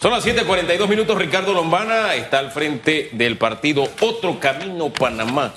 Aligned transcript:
Son 0.00 0.12
las 0.12 0.24
7:42 0.24 0.88
minutos. 0.88 1.18
Ricardo 1.18 1.52
Lombana 1.52 2.14
está 2.14 2.38
al 2.38 2.52
frente 2.52 3.10
del 3.14 3.36
partido 3.36 3.82
Otro 4.00 4.38
Camino 4.38 4.90
Panamá. 4.90 5.52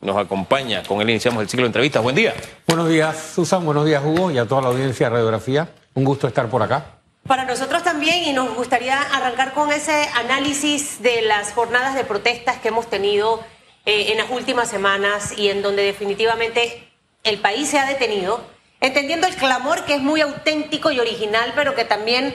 Nos 0.00 0.16
acompaña. 0.16 0.82
Con 0.82 1.02
él 1.02 1.10
iniciamos 1.10 1.42
el 1.42 1.48
ciclo 1.50 1.64
de 1.64 1.66
entrevistas. 1.66 2.02
Buen 2.02 2.16
día. 2.16 2.32
Buenos 2.66 2.88
días, 2.88 3.32
Susan. 3.34 3.62
Buenos 3.66 3.84
días, 3.84 4.02
Hugo, 4.02 4.30
y 4.30 4.38
a 4.38 4.46
toda 4.46 4.62
la 4.62 4.68
audiencia 4.68 5.06
de 5.06 5.10
Radiografía. 5.10 5.68
Un 5.92 6.04
gusto 6.04 6.26
estar 6.26 6.48
por 6.48 6.62
acá. 6.62 6.86
Para 7.28 7.44
nosotros 7.44 7.82
también, 7.82 8.24
y 8.24 8.32
nos 8.32 8.54
gustaría 8.54 8.98
arrancar 8.98 9.52
con 9.52 9.70
ese 9.70 10.08
análisis 10.14 11.02
de 11.02 11.20
las 11.20 11.52
jornadas 11.52 11.94
de 11.94 12.04
protestas 12.04 12.56
que 12.60 12.68
hemos 12.68 12.88
tenido 12.88 13.44
eh, 13.84 14.06
en 14.12 14.16
las 14.16 14.30
últimas 14.30 14.70
semanas 14.70 15.34
y 15.36 15.50
en 15.50 15.60
donde 15.60 15.82
definitivamente 15.82 16.88
el 17.24 17.38
país 17.40 17.68
se 17.68 17.78
ha 17.78 17.84
detenido, 17.84 18.42
entendiendo 18.80 19.26
el 19.26 19.36
clamor 19.36 19.84
que 19.84 19.96
es 19.96 20.00
muy 20.00 20.22
auténtico 20.22 20.90
y 20.90 20.98
original, 20.98 21.52
pero 21.54 21.74
que 21.74 21.84
también 21.84 22.34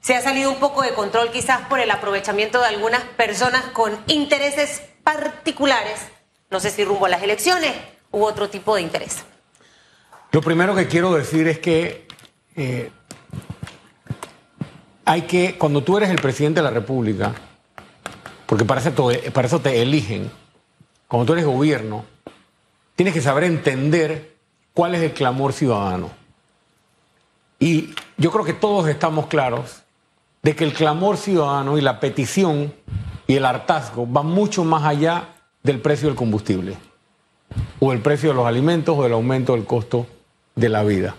se 0.00 0.14
ha 0.14 0.22
salido 0.22 0.50
un 0.50 0.58
poco 0.58 0.82
de 0.82 0.94
control 0.94 1.30
quizás 1.30 1.66
por 1.68 1.80
el 1.80 1.90
aprovechamiento 1.90 2.60
de 2.60 2.66
algunas 2.66 3.02
personas 3.02 3.64
con 3.72 3.96
intereses 4.06 4.82
particulares, 5.02 6.00
no 6.50 6.60
sé 6.60 6.70
si 6.70 6.84
rumbo 6.84 7.06
a 7.06 7.08
las 7.08 7.22
elecciones 7.22 7.72
u 8.10 8.24
otro 8.24 8.48
tipo 8.48 8.74
de 8.74 8.82
interés. 8.82 9.24
Lo 10.32 10.40
primero 10.40 10.74
que 10.74 10.86
quiero 10.86 11.14
decir 11.14 11.48
es 11.48 11.58
que 11.58 12.06
eh, 12.56 12.90
hay 15.04 15.22
que, 15.22 15.56
cuando 15.56 15.82
tú 15.82 15.96
eres 15.96 16.10
el 16.10 16.20
presidente 16.20 16.60
de 16.60 16.64
la 16.64 16.70
República, 16.70 17.34
porque 18.46 18.64
para 18.64 18.80
eso, 18.80 18.92
te, 18.92 19.30
para 19.30 19.46
eso 19.46 19.60
te 19.60 19.82
eligen, 19.82 20.30
cuando 21.08 21.26
tú 21.26 21.32
eres 21.32 21.44
gobierno, 21.44 22.04
tienes 22.96 23.14
que 23.14 23.20
saber 23.20 23.44
entender 23.44 24.36
cuál 24.74 24.94
es 24.94 25.02
el 25.02 25.12
clamor 25.12 25.52
ciudadano. 25.52 26.10
Y 27.58 27.94
yo 28.16 28.30
creo 28.30 28.44
que 28.44 28.52
todos 28.52 28.88
estamos 28.88 29.26
claros 29.28 29.82
de 30.46 30.54
que 30.54 30.62
el 30.62 30.74
clamor 30.74 31.16
ciudadano 31.16 31.76
y 31.76 31.80
la 31.80 31.98
petición 31.98 32.72
y 33.26 33.34
el 33.34 33.44
hartazgo 33.44 34.06
van 34.06 34.26
mucho 34.26 34.62
más 34.62 34.84
allá 34.84 35.30
del 35.64 35.80
precio 35.80 36.06
del 36.06 36.16
combustible, 36.16 36.76
o 37.80 37.92
el 37.92 37.98
precio 37.98 38.28
de 38.28 38.36
los 38.36 38.46
alimentos, 38.46 38.96
o 38.96 39.02
del 39.02 39.14
aumento 39.14 39.54
del 39.54 39.64
costo 39.64 40.06
de 40.54 40.68
la 40.68 40.84
vida. 40.84 41.16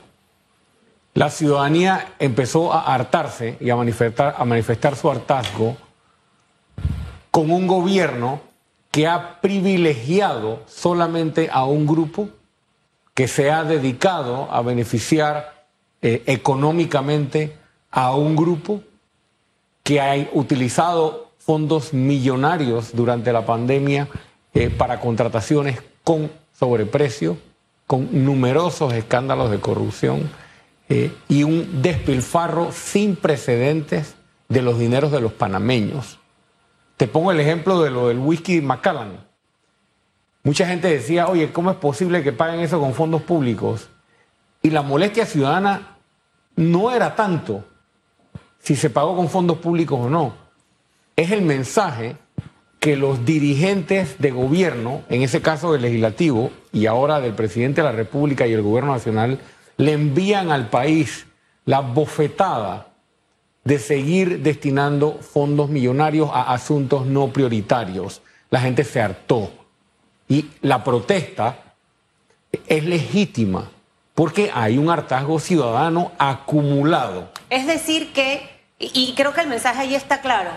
La 1.14 1.30
ciudadanía 1.30 2.14
empezó 2.20 2.72
a 2.72 2.94
hartarse 2.96 3.58
y 3.60 3.70
a 3.70 3.76
manifestar, 3.76 4.34
a 4.38 4.46
manifestar 4.46 4.96
su 4.96 5.12
hartazgo 5.12 5.76
con 7.30 7.52
un 7.52 7.68
gobierno 7.68 8.40
que 8.92 9.08
ha 9.08 9.42
privilegiado 9.42 10.62
solamente 10.68 11.50
a 11.52 11.66
un 11.66 11.86
grupo 11.86 12.30
que 13.14 13.28
se 13.28 13.52
ha 13.52 13.66
dedicado 13.66 14.50
a 14.50 14.62
beneficiar 14.62 15.66
eh, 16.02 16.24
económicamente 16.28 17.58
a 17.92 18.16
un 18.16 18.34
grupo 18.34 18.84
que 19.88 20.02
ha 20.02 20.28
utilizado 20.34 21.32
fondos 21.38 21.94
millonarios 21.94 22.94
durante 22.94 23.32
la 23.32 23.46
pandemia 23.46 24.10
eh, 24.54 24.70
para 24.70 25.00
contrataciones 25.00 25.82
con 26.04 26.30
sobreprecio, 26.52 27.38
con 27.86 28.26
numerosos 28.26 28.92
escándalos 28.92 29.50
de 29.50 29.62
corrupción 29.62 30.30
eh, 30.90 31.14
y 31.30 31.44
un 31.44 31.82
despilfarro 31.82 32.74
sin 32.74 33.16
precedentes 33.16 34.16
de 34.50 34.62
los 34.62 34.78
dineros 34.78 35.10
de 35.10 35.22
los 35.22 35.32
panameños. 35.32 36.20
Te 36.98 37.08
pongo 37.08 37.32
el 37.32 37.40
ejemplo 37.40 37.82
de 37.82 37.90
lo 37.90 38.10
del 38.10 38.20
whisky 38.20 38.60
Macallan. 38.60 39.26
Mucha 40.44 40.68
gente 40.68 40.90
decía, 40.90 41.30
oye, 41.30 41.54
¿cómo 41.54 41.72
es 41.72 41.78
posible 41.78 42.24
que 42.24 42.34
paguen 42.34 42.60
eso 42.60 42.82
con 42.82 42.94
fondos 42.94 43.22
públicos? 43.22 43.88
Y 44.62 44.70
la 44.70 44.82
molestia 44.82 45.26
ciudadana 45.26 45.96
no 46.58 46.92
era 46.92 47.16
tanto 47.16 47.64
si 48.60 48.76
se 48.76 48.90
pagó 48.90 49.16
con 49.16 49.30
fondos 49.30 49.58
públicos 49.58 50.00
o 50.00 50.10
no. 50.10 50.34
Es 51.16 51.32
el 51.32 51.42
mensaje 51.42 52.18
que 52.80 52.96
los 52.96 53.26
dirigentes 53.26 54.18
de 54.20 54.32
gobierno, 54.32 55.02
en 55.10 55.24
ese 55.24 55.42
caso 55.42 55.74
del 55.74 55.82
legislativo 55.82 56.52
y 56.72 56.86
ahora 56.86 57.20
del 57.20 57.34
presidente 57.34 57.82
de 57.82 57.88
la 57.88 57.92
República 57.92 58.46
y 58.46 58.54
el 58.54 58.62
gobierno 58.62 58.94
nacional, 58.94 59.40
le 59.78 59.94
envían 59.94 60.52
al 60.52 60.70
país 60.70 61.26
la 61.66 61.82
bofetada 61.82 62.88
de 63.64 63.80
seguir 63.80 64.42
destinando 64.42 65.20
fondos 65.20 65.70
millonarios 65.70 66.30
a 66.32 66.54
asuntos 66.54 67.06
no 67.06 67.28
prioritarios. 67.34 68.22
La 68.50 68.62
gente 68.62 68.84
se 68.84 69.02
hartó. 69.02 69.52
Y 70.30 70.50
la 70.62 70.84
protesta 70.84 71.74
es 72.68 72.86
legítima 72.86 73.70
porque 74.18 74.50
hay 74.52 74.80
un 74.80 74.90
hartazgo 74.90 75.40
ciudadano 75.40 76.12
acumulado. 76.18 77.30
Es 77.52 77.68
decir 77.68 78.14
que 78.14 78.50
y, 78.80 79.14
creo 79.16 79.32
que 79.32 79.42
el 79.42 79.48
mensaje 79.48 79.82
ahí 79.82 79.94
está 79.94 80.22
claro. 80.22 80.50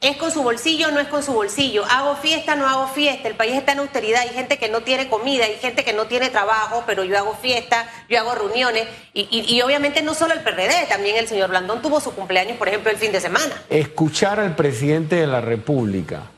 ¿Es 0.00 0.16
con 0.16 0.30
su 0.30 0.44
bolsillo 0.44 0.86
o 0.86 0.90
no 0.92 1.00
es 1.00 1.08
con 1.08 1.24
su 1.24 1.32
bolsillo? 1.32 1.84
¿Hago 1.90 2.14
fiesta 2.14 2.52
o 2.52 2.56
no 2.56 2.68
hago 2.68 2.86
fiesta? 2.86 3.26
El 3.26 3.34
país 3.34 3.56
está 3.56 3.72
en 3.72 3.80
austeridad. 3.80 4.20
Hay 4.20 4.28
gente 4.28 4.58
que 4.58 4.68
no 4.68 4.82
tiene 4.82 5.08
comida, 5.08 5.46
hay 5.46 5.56
gente 5.56 5.84
que 5.84 5.92
no 5.92 6.04
tiene 6.04 6.30
trabajo, 6.30 6.84
pero 6.86 7.02
yo 7.02 7.18
hago 7.18 7.34
fiesta, 7.34 7.90
yo 8.08 8.16
hago 8.20 8.36
reuniones. 8.36 8.86
Y, 9.12 9.60
obviamente 9.62 10.00
no 10.02 10.14
solo 10.14 10.34
el 10.34 10.40
PRD, 10.40 10.86
también 10.88 11.16
el 11.16 11.26
señor 11.26 11.50
Blandón 11.50 11.82
tuvo 11.82 12.00
su 12.00 12.12
cumpleaños, 12.12 12.58
por 12.58 12.68
ejemplo, 12.68 12.92
el 12.92 12.96
fin 12.96 13.10
de 13.10 13.20
semana. 13.20 13.60
Escuchar 13.70 14.38
al 14.38 14.54
presidente 14.54 15.16
de 15.16 15.26
la 15.26 15.40
República 15.40 16.30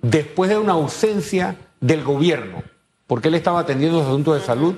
después 0.00 0.48
de 0.48 0.56
una 0.56 0.72
ausencia 0.72 1.56
del 1.80 2.02
gobierno, 2.02 2.62
porque 3.06 3.28
él 3.28 3.34
estaba 3.34 3.60
atendiendo 3.60 3.98
los 3.98 4.06
asuntos 4.06 4.40
de 4.40 4.46
salud 4.46 4.76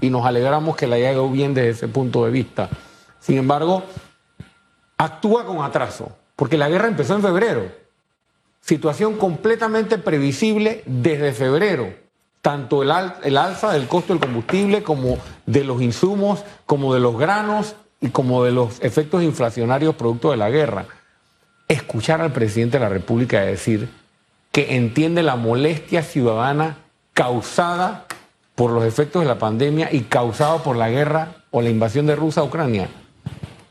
y 0.00 0.10
nos 0.10 0.26
alegramos 0.26 0.76
que 0.76 0.86
le 0.86 0.96
haya 0.96 1.12
ido 1.12 1.30
bien 1.30 1.54
desde 1.54 1.70
ese 1.70 1.88
punto 1.88 2.24
de 2.24 2.30
vista. 2.30 2.68
Sin 3.20 3.38
embargo, 3.38 3.82
actúa 4.98 5.46
con 5.46 5.62
atraso, 5.62 6.16
porque 6.36 6.58
la 6.58 6.68
guerra 6.68 6.88
empezó 6.88 7.14
en 7.14 7.22
febrero. 7.22 7.72
Situación 8.60 9.16
completamente 9.16 9.98
previsible 9.98 10.82
desde 10.86 11.32
febrero. 11.32 11.94
Tanto 12.42 12.82
el, 12.82 12.92
el 13.22 13.36
alza 13.36 13.72
del 13.72 13.88
costo 13.88 14.12
del 14.12 14.20
combustible 14.20 14.82
como 14.82 15.18
de 15.46 15.64
los 15.64 15.80
insumos, 15.80 16.44
como 16.66 16.92
de 16.92 17.00
los 17.00 17.18
granos 17.18 17.76
y 18.00 18.08
como 18.08 18.44
de 18.44 18.52
los 18.52 18.82
efectos 18.82 19.22
inflacionarios 19.22 19.94
producto 19.94 20.30
de 20.30 20.36
la 20.36 20.50
guerra. 20.50 20.86
Escuchar 21.68 22.20
al 22.20 22.32
presidente 22.32 22.78
de 22.78 22.84
la 22.84 22.90
República 22.90 23.40
decir 23.40 23.88
que 24.52 24.76
entiende 24.76 25.22
la 25.22 25.36
molestia 25.36 26.02
ciudadana 26.02 26.76
causada 27.14 28.06
por 28.54 28.70
los 28.70 28.84
efectos 28.84 29.22
de 29.22 29.28
la 29.28 29.38
pandemia 29.38 29.88
y 29.92 30.02
causada 30.02 30.62
por 30.62 30.76
la 30.76 30.90
guerra 30.90 31.44
o 31.50 31.62
la 31.62 31.70
invasión 31.70 32.06
de 32.06 32.16
Rusia 32.16 32.42
a 32.42 32.46
Ucrania 32.46 32.88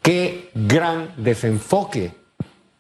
Qué 0.04 0.52
gran 0.54 1.14
desenfoque. 1.16 2.12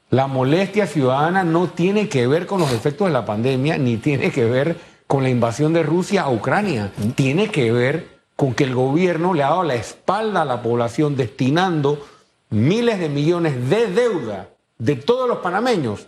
La 0.09 0.27
molestia 0.27 0.87
ciudadana 0.87 1.45
no 1.45 1.69
tiene 1.69 2.09
que 2.09 2.27
ver 2.27 2.45
con 2.45 2.59
los 2.59 2.73
efectos 2.73 3.07
de 3.07 3.13
la 3.13 3.25
pandemia, 3.25 3.77
ni 3.77 3.95
tiene 3.95 4.29
que 4.29 4.43
ver 4.43 4.75
con 5.07 5.23
la 5.23 5.29
invasión 5.29 5.71
de 5.71 5.83
Rusia 5.83 6.23
a 6.23 6.29
Ucrania. 6.29 6.91
Tiene 7.15 7.49
que 7.49 7.71
ver 7.71 8.19
con 8.35 8.53
que 8.53 8.65
el 8.65 8.75
gobierno 8.75 9.33
le 9.33 9.41
ha 9.41 9.51
dado 9.51 9.63
la 9.63 9.75
espalda 9.75 10.41
a 10.41 10.45
la 10.45 10.61
población 10.61 11.15
destinando 11.15 12.05
miles 12.49 12.99
de 12.99 13.07
millones 13.07 13.69
de 13.69 13.87
deuda 13.87 14.49
de 14.77 14.97
todos 14.97 15.29
los 15.29 15.37
panameños 15.37 16.07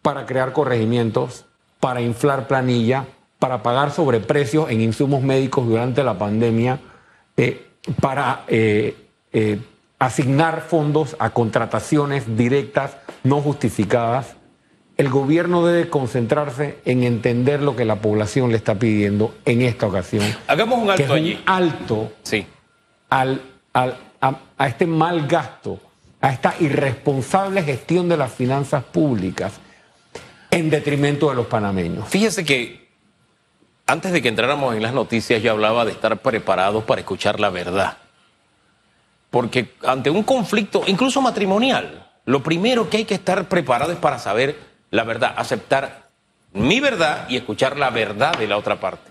para 0.00 0.26
crear 0.26 0.52
corregimientos, 0.52 1.44
para 1.80 2.00
inflar 2.00 2.46
planilla, 2.46 3.06
para 3.42 3.60
pagar 3.60 3.90
sobreprecios 3.90 4.70
en 4.70 4.80
insumos 4.80 5.20
médicos 5.20 5.66
durante 5.66 6.04
la 6.04 6.16
pandemia, 6.16 6.78
eh, 7.36 7.66
para 8.00 8.44
eh, 8.46 8.94
eh, 9.32 9.58
asignar 9.98 10.60
fondos 10.60 11.16
a 11.18 11.30
contrataciones 11.30 12.36
directas 12.36 12.96
no 13.24 13.40
justificadas, 13.40 14.36
el 14.96 15.08
gobierno 15.08 15.66
debe 15.66 15.90
concentrarse 15.90 16.78
en 16.84 17.02
entender 17.02 17.62
lo 17.62 17.74
que 17.74 17.84
la 17.84 17.96
población 17.96 18.52
le 18.52 18.58
está 18.58 18.76
pidiendo 18.76 19.34
en 19.44 19.62
esta 19.62 19.88
ocasión. 19.88 20.24
Hagamos 20.46 20.78
un 20.78 20.90
alto 20.90 21.12
allí. 21.12 21.42
alto 21.44 22.12
sí. 22.22 22.46
al, 23.10 23.42
a, 23.74 24.66
este 24.68 24.86
mal 24.86 25.26
gasto, 25.26 25.80
a 26.20 26.30
esta 26.30 26.54
irresponsable 26.60 27.64
gestión 27.64 28.08
de 28.08 28.18
las 28.18 28.30
finanzas 28.30 28.84
públicas 28.84 29.54
en 30.48 30.70
detrimento 30.70 31.28
de 31.28 31.34
los 31.34 31.46
panameños. 31.46 32.08
Fíjese 32.08 32.44
que 32.44 32.81
antes 33.92 34.10
de 34.10 34.22
que 34.22 34.28
entráramos 34.28 34.74
en 34.74 34.82
las 34.82 34.94
noticias 34.94 35.42
yo 35.42 35.52
hablaba 35.52 35.84
de 35.84 35.92
estar 35.92 36.16
preparados 36.18 36.82
para 36.84 37.02
escuchar 37.02 37.38
la 37.38 37.50
verdad. 37.50 37.98
Porque 39.30 39.74
ante 39.86 40.08
un 40.08 40.22
conflicto, 40.22 40.82
incluso 40.86 41.20
matrimonial, 41.20 42.08
lo 42.24 42.42
primero 42.42 42.88
que 42.88 42.98
hay 42.98 43.04
que 43.04 43.14
estar 43.14 43.48
preparado 43.48 43.92
es 43.92 43.98
para 43.98 44.18
saber 44.18 44.58
la 44.90 45.04
verdad, 45.04 45.34
aceptar 45.36 46.08
mi 46.54 46.80
verdad 46.80 47.26
y 47.28 47.36
escuchar 47.36 47.76
la 47.78 47.90
verdad 47.90 48.36
de 48.38 48.46
la 48.46 48.56
otra 48.56 48.80
parte. 48.80 49.10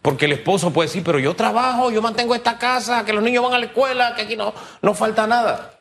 Porque 0.00 0.24
el 0.24 0.32
esposo 0.32 0.72
puede 0.72 0.88
decir, 0.88 1.04
pero 1.04 1.18
yo 1.18 1.34
trabajo, 1.34 1.90
yo 1.90 2.00
mantengo 2.00 2.34
esta 2.34 2.58
casa, 2.58 3.04
que 3.04 3.12
los 3.12 3.22
niños 3.22 3.44
van 3.44 3.52
a 3.52 3.58
la 3.58 3.66
escuela, 3.66 4.14
que 4.14 4.22
aquí 4.22 4.36
no, 4.36 4.54
no 4.80 4.94
falta 4.94 5.26
nada. 5.26 5.78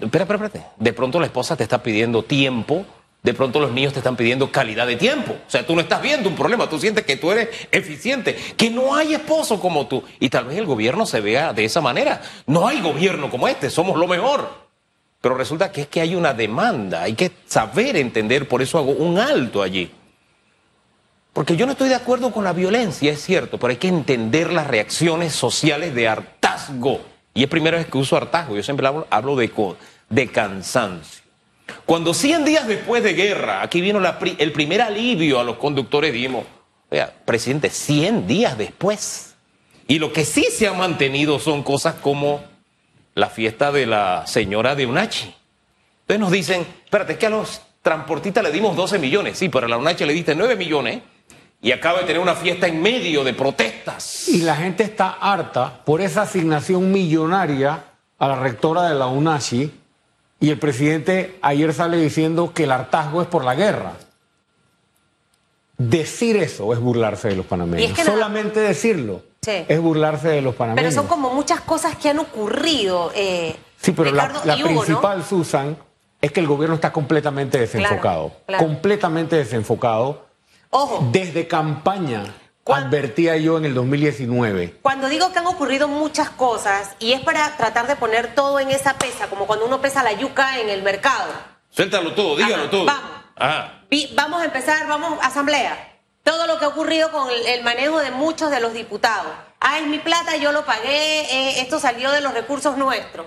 Espera, 0.00 0.24
espera, 0.24 0.46
espera. 0.46 0.72
De 0.78 0.92
pronto 0.94 1.20
la 1.20 1.26
esposa 1.26 1.54
te 1.54 1.64
está 1.64 1.82
pidiendo 1.82 2.22
tiempo 2.22 2.86
de 3.22 3.34
pronto 3.34 3.60
los 3.60 3.72
niños 3.72 3.92
te 3.92 3.98
están 3.98 4.16
pidiendo 4.16 4.50
calidad 4.50 4.86
de 4.86 4.96
tiempo. 4.96 5.32
O 5.32 5.50
sea, 5.50 5.66
tú 5.66 5.74
no 5.74 5.82
estás 5.82 6.00
viendo 6.00 6.28
un 6.28 6.36
problema, 6.36 6.68
tú 6.68 6.78
sientes 6.78 7.04
que 7.04 7.16
tú 7.16 7.30
eres 7.32 7.48
eficiente, 7.70 8.36
que 8.56 8.70
no 8.70 8.94
hay 8.94 9.14
esposo 9.14 9.60
como 9.60 9.86
tú. 9.86 10.02
Y 10.18 10.30
tal 10.30 10.46
vez 10.46 10.56
el 10.56 10.66
gobierno 10.66 11.04
se 11.04 11.20
vea 11.20 11.52
de 11.52 11.64
esa 11.64 11.80
manera. 11.80 12.22
No 12.46 12.66
hay 12.66 12.80
gobierno 12.80 13.30
como 13.30 13.46
este, 13.48 13.68
somos 13.68 13.98
lo 13.98 14.06
mejor. 14.06 14.70
Pero 15.20 15.34
resulta 15.34 15.70
que 15.70 15.82
es 15.82 15.86
que 15.88 16.00
hay 16.00 16.14
una 16.14 16.32
demanda, 16.32 17.02
hay 17.02 17.12
que 17.12 17.30
saber 17.46 17.96
entender, 17.96 18.48
por 18.48 18.62
eso 18.62 18.78
hago 18.78 18.92
un 18.92 19.18
alto 19.18 19.62
allí. 19.62 19.90
Porque 21.34 21.56
yo 21.56 21.66
no 21.66 21.72
estoy 21.72 21.90
de 21.90 21.94
acuerdo 21.94 22.32
con 22.32 22.42
la 22.42 22.54
violencia, 22.54 23.12
es 23.12 23.22
cierto, 23.22 23.58
pero 23.58 23.70
hay 23.70 23.76
que 23.76 23.88
entender 23.88 24.52
las 24.52 24.66
reacciones 24.66 25.34
sociales 25.34 25.94
de 25.94 26.08
hartazgo. 26.08 27.02
Y 27.34 27.44
es 27.44 27.50
primera 27.50 27.76
vez 27.76 27.86
que 27.86 27.98
uso 27.98 28.16
hartazgo, 28.16 28.56
yo 28.56 28.62
siempre 28.62 28.88
hablo, 29.10 29.36
de 29.36 30.28
cansancio. 30.28 31.19
Cuando 31.86 32.14
100 32.14 32.44
días 32.44 32.66
después 32.66 33.02
de 33.02 33.14
guerra, 33.14 33.62
aquí 33.62 33.80
vino 33.80 34.00
el 34.38 34.52
primer 34.52 34.82
alivio 34.82 35.40
a 35.40 35.44
los 35.44 35.56
conductores, 35.56 36.12
dijimos, 36.12 36.44
oiga, 36.90 37.12
presidente, 37.24 37.70
100 37.70 38.26
días 38.26 38.56
después. 38.56 39.34
Y 39.86 39.98
lo 39.98 40.12
que 40.12 40.24
sí 40.24 40.46
se 40.52 40.68
ha 40.68 40.72
mantenido 40.72 41.38
son 41.38 41.62
cosas 41.62 41.96
como 41.96 42.44
la 43.14 43.28
fiesta 43.28 43.72
de 43.72 43.86
la 43.86 44.26
señora 44.26 44.74
de 44.74 44.86
Unachi. 44.86 45.34
Entonces 46.02 46.20
nos 46.20 46.30
dicen, 46.30 46.66
espérate, 46.84 47.14
es 47.14 47.18
que 47.18 47.26
a 47.26 47.30
los 47.30 47.60
transportistas 47.82 48.44
le 48.44 48.52
dimos 48.52 48.76
12 48.76 48.98
millones, 48.98 49.38
sí, 49.38 49.48
pero 49.48 49.66
a 49.66 49.68
la 49.68 49.76
Unachi 49.76 50.04
le 50.04 50.12
diste 50.12 50.34
9 50.34 50.56
millones 50.56 51.00
y 51.62 51.72
acaba 51.72 52.00
de 52.00 52.06
tener 52.06 52.22
una 52.22 52.34
fiesta 52.34 52.66
en 52.66 52.80
medio 52.80 53.24
de 53.24 53.34
protestas. 53.34 54.28
Y 54.28 54.42
la 54.42 54.56
gente 54.56 54.82
está 54.82 55.18
harta 55.20 55.82
por 55.84 56.00
esa 56.00 56.22
asignación 56.22 56.90
millonaria 56.90 57.84
a 58.18 58.28
la 58.28 58.36
rectora 58.36 58.88
de 58.88 58.94
la 58.94 59.06
UNACHI 59.06 59.79
y 60.40 60.50
el 60.50 60.58
presidente 60.58 61.38
ayer 61.42 61.72
sale 61.74 61.98
diciendo 61.98 62.52
que 62.54 62.64
el 62.64 62.72
hartazgo 62.72 63.22
es 63.22 63.28
por 63.28 63.44
la 63.44 63.54
guerra. 63.54 63.92
Decir 65.76 66.36
eso 66.36 66.72
es 66.72 66.80
burlarse 66.80 67.28
de 67.28 67.36
los 67.36 67.46
panameños. 67.46 67.98
Solamente 68.00 68.60
decirlo 68.60 69.22
es 69.46 69.80
burlarse 69.80 70.28
de 70.28 70.42
los 70.42 70.54
panameños. 70.54 70.92
Pero 70.92 71.02
son 71.02 71.08
como 71.08 71.32
muchas 71.34 71.60
cosas 71.60 71.96
que 71.96 72.08
han 72.10 72.18
ocurrido. 72.18 73.12
Eh, 73.14 73.56
sí, 73.80 73.92
pero 73.92 74.12
la, 74.12 74.28
principal, 74.62 75.24
Susan, 75.24 75.76
es 76.20 76.32
que 76.32 76.40
el 76.40 76.46
gobierno 76.46 76.74
está 76.74 76.92
completamente 76.92 77.58
desenfocado. 77.58 78.32
Completamente 78.58 79.36
desenfocado 79.36 80.30
Ojo. 80.70 81.08
Desde 81.10 81.48
campaña 81.48 82.24
advertía 82.74 83.36
yo 83.36 83.58
en 83.58 83.64
el 83.64 83.74
2019. 83.74 84.78
Cuando 84.82 85.08
digo 85.08 85.32
que 85.32 85.38
han 85.38 85.46
ocurrido 85.46 85.88
muchas 85.88 86.30
cosas 86.30 86.94
y 86.98 87.12
es 87.12 87.20
para 87.20 87.56
tratar 87.56 87.86
de 87.86 87.96
poner 87.96 88.34
todo 88.34 88.60
en 88.60 88.70
esa 88.70 88.94
pesa, 88.94 89.28
como 89.28 89.46
cuando 89.46 89.66
uno 89.66 89.80
pesa 89.80 90.02
la 90.02 90.12
yuca 90.12 90.58
en 90.58 90.68
el 90.68 90.82
mercado. 90.82 91.32
Suéltalo 91.70 92.14
todo, 92.14 92.36
dígalo 92.36 92.68
todo. 92.70 92.84
Vamos. 92.84 93.20
Vamos 94.14 94.42
a 94.42 94.44
empezar, 94.44 94.86
vamos, 94.86 95.18
asamblea. 95.22 95.98
Todo 96.22 96.46
lo 96.46 96.58
que 96.58 96.66
ha 96.66 96.68
ocurrido 96.68 97.10
con 97.10 97.28
el, 97.30 97.62
manejo 97.64 97.98
de 97.98 98.10
muchos 98.10 98.50
de 98.50 98.60
los 98.60 98.72
diputados. 98.72 99.32
Ah, 99.60 99.78
es 99.78 99.86
mi 99.86 99.98
plata, 99.98 100.36
yo 100.36 100.52
lo 100.52 100.64
pagué, 100.64 101.22
eh, 101.22 101.60
esto 101.60 101.78
salió 101.78 102.10
de 102.12 102.20
los 102.20 102.34
recursos 102.34 102.76
nuestros. 102.76 103.26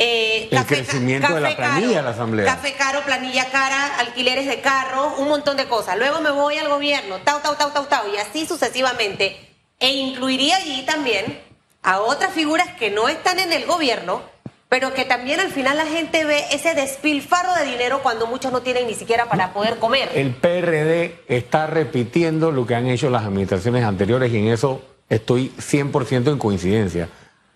Eh, 0.00 0.48
el 0.52 0.64
crecimiento 0.64 1.34
de 1.34 1.40
la 1.40 1.56
planilla 1.56 1.96
de 1.96 2.02
la 2.02 2.10
Asamblea. 2.10 2.54
Café 2.54 2.74
caro, 2.74 3.02
planilla 3.04 3.50
cara, 3.50 3.98
alquileres 3.98 4.46
de 4.46 4.60
carros, 4.60 5.18
un 5.18 5.28
montón 5.28 5.56
de 5.56 5.66
cosas. 5.66 5.98
Luego 5.98 6.20
me 6.20 6.30
voy 6.30 6.56
al 6.56 6.68
gobierno, 6.68 7.16
tau, 7.24 7.40
tau, 7.40 7.56
tau, 7.56 7.72
tau, 7.72 7.86
tau, 7.86 8.04
y 8.14 8.16
así 8.16 8.46
sucesivamente. 8.46 9.36
E 9.80 9.90
incluiría 9.90 10.56
allí 10.58 10.84
también 10.86 11.40
a 11.82 12.00
otras 12.00 12.32
figuras 12.32 12.68
que 12.78 12.90
no 12.90 13.08
están 13.08 13.40
en 13.40 13.52
el 13.52 13.66
gobierno, 13.66 14.22
pero 14.68 14.94
que 14.94 15.04
también 15.04 15.40
al 15.40 15.50
final 15.50 15.76
la 15.76 15.86
gente 15.86 16.24
ve 16.24 16.44
ese 16.52 16.74
despilfarro 16.74 17.54
de 17.54 17.64
dinero 17.64 18.00
cuando 18.00 18.28
muchos 18.28 18.52
no 18.52 18.60
tienen 18.60 18.86
ni 18.86 18.94
siquiera 18.94 19.28
para 19.28 19.52
poder 19.52 19.78
comer. 19.78 20.10
El 20.14 20.32
PRD 20.32 21.24
está 21.26 21.66
repitiendo 21.66 22.52
lo 22.52 22.66
que 22.68 22.76
han 22.76 22.86
hecho 22.86 23.10
las 23.10 23.24
administraciones 23.24 23.82
anteriores 23.82 24.32
y 24.32 24.38
en 24.38 24.46
eso 24.46 24.80
estoy 25.08 25.52
100% 25.58 26.30
en 26.30 26.38
coincidencia. 26.38 27.08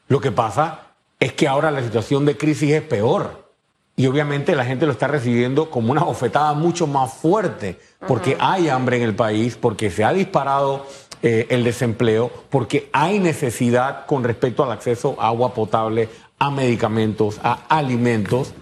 Lo 0.08 0.20
que 0.20 0.32
pasa 0.32 0.91
es 1.22 1.32
que 1.34 1.46
ahora 1.46 1.70
la 1.70 1.84
situación 1.84 2.24
de 2.26 2.36
crisis 2.36 2.72
es 2.72 2.82
peor. 2.82 3.48
Y 3.94 4.08
obviamente 4.08 4.56
la 4.56 4.64
gente 4.64 4.86
lo 4.86 4.92
está 4.92 5.06
recibiendo 5.06 5.70
como 5.70 5.92
una 5.92 6.02
bofetada 6.02 6.52
mucho 6.54 6.88
más 6.88 7.14
fuerte, 7.14 7.78
porque 8.08 8.36
hay 8.40 8.68
hambre 8.68 8.96
en 8.96 9.04
el 9.04 9.14
país, 9.14 9.56
porque 9.56 9.92
se 9.92 10.02
ha 10.02 10.12
disparado 10.12 10.84
eh, 11.22 11.46
el 11.50 11.62
desempleo, 11.62 12.32
porque 12.50 12.90
hay 12.92 13.20
necesidad 13.20 14.04
con 14.06 14.24
respecto 14.24 14.64
al 14.64 14.72
acceso 14.72 15.14
a 15.20 15.28
agua 15.28 15.54
potable, 15.54 16.08
a 16.40 16.50
medicamentos, 16.50 17.38
a 17.44 17.66
alimentos, 17.68 18.52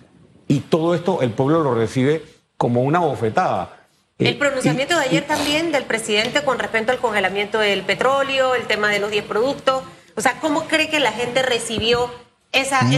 y 0.47 0.61
todo 0.61 0.95
esto 0.95 1.23
el 1.23 1.31
pueblo 1.31 1.63
lo 1.63 1.75
recibe 1.75 2.23
como 2.59 2.83
una 2.83 2.99
bofetada. 2.99 3.87
El 4.19 4.27
eh, 4.27 4.35
pronunciamiento 4.35 4.99
de 4.99 5.05
ayer 5.05 5.27
también 5.27 5.73
del 5.73 5.85
presidente 5.85 6.45
con 6.45 6.59
respecto 6.59 6.93
al 6.93 6.99
congelamiento 6.99 7.59
del 7.59 7.85
petróleo, 7.85 8.55
el 8.55 8.67
tema 8.67 8.91
de 8.91 8.99
los 8.99 9.11
10 9.11 9.25
productos, 9.25 9.83
o 10.15 10.21
sea, 10.21 10.39
¿cómo 10.43 10.65
cree 10.65 10.91
que 10.91 11.01
la 11.01 11.13
gente 11.13 11.41
recibió 11.41 12.11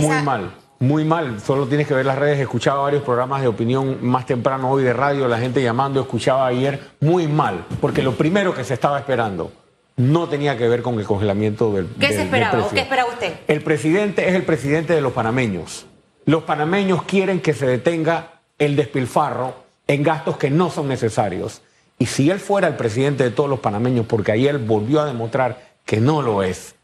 muy 0.00 0.22
mal, 0.22 0.50
muy 0.78 1.04
mal. 1.04 1.40
Solo 1.40 1.66
tienes 1.66 1.86
que 1.86 1.94
ver 1.94 2.06
las 2.06 2.18
redes. 2.18 2.40
Escuchaba 2.40 2.82
varios 2.82 3.02
programas 3.02 3.42
de 3.42 3.48
opinión 3.48 3.98
más 4.00 4.26
temprano 4.26 4.70
hoy 4.70 4.82
de 4.82 4.92
radio, 4.92 5.28
la 5.28 5.38
gente 5.38 5.62
llamando, 5.62 6.00
escuchaba 6.00 6.46
ayer. 6.46 6.80
Muy 7.00 7.26
mal, 7.26 7.66
porque 7.80 8.02
lo 8.02 8.16
primero 8.16 8.54
que 8.54 8.64
se 8.64 8.74
estaba 8.74 8.98
esperando 8.98 9.52
no 9.96 10.28
tenía 10.28 10.56
que 10.56 10.68
ver 10.68 10.82
con 10.82 10.98
el 10.98 11.04
congelamiento 11.04 11.72
del. 11.72 11.88
¿Qué 12.00 12.08
se 12.08 12.22
esperaba 12.22 12.64
o 12.64 12.70
qué 12.70 12.80
esperaba 12.80 13.10
usted? 13.10 13.34
El 13.46 13.62
presidente 13.62 14.28
es 14.28 14.34
el 14.34 14.44
presidente 14.44 14.94
de 14.94 15.00
los 15.00 15.12
panameños. 15.12 15.86
Los 16.24 16.44
panameños 16.44 17.02
quieren 17.02 17.40
que 17.40 17.52
se 17.52 17.66
detenga 17.66 18.40
el 18.58 18.76
despilfarro 18.76 19.64
en 19.86 20.02
gastos 20.02 20.36
que 20.36 20.50
no 20.50 20.70
son 20.70 20.88
necesarios. 20.88 21.62
Y 21.98 22.06
si 22.06 22.30
él 22.30 22.40
fuera 22.40 22.68
el 22.68 22.76
presidente 22.76 23.24
de 23.24 23.30
todos 23.30 23.50
los 23.50 23.60
panameños, 23.60 24.06
porque 24.06 24.32
ayer 24.32 24.58
volvió 24.58 25.00
a 25.00 25.04
demostrar 25.04 25.72
que 25.84 26.00
no 26.00 26.22
lo 26.22 26.42
es, 26.42 26.74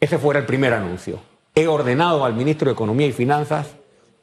ese 0.00 0.18
fuera 0.18 0.40
el 0.40 0.46
primer 0.46 0.72
anuncio 0.72 1.20
he 1.58 1.66
ordenado 1.66 2.26
al 2.26 2.34
ministro 2.34 2.66
de 2.66 2.74
Economía 2.74 3.06
y 3.06 3.12
Finanzas 3.12 3.68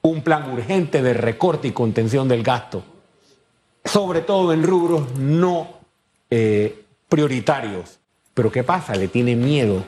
un 0.04 0.22
plan 0.22 0.52
urgente 0.52 1.02
de 1.02 1.16
recorte 1.16 1.68
y 1.68 1.72
contención 1.72 2.28
del 2.28 2.44
gasto, 2.44 2.84
sobre 3.84 4.22
todo 4.22 4.54
en 4.54 4.62
rubros 4.62 5.16
no 5.18 5.68
eh, 6.30 6.86
prioritarios. 7.10 8.00
Pero 8.36 8.52
¿qué 8.52 8.64
pasa? 8.64 8.96
Le 8.96 9.08
tiene 9.08 9.36
miedo 9.36 9.84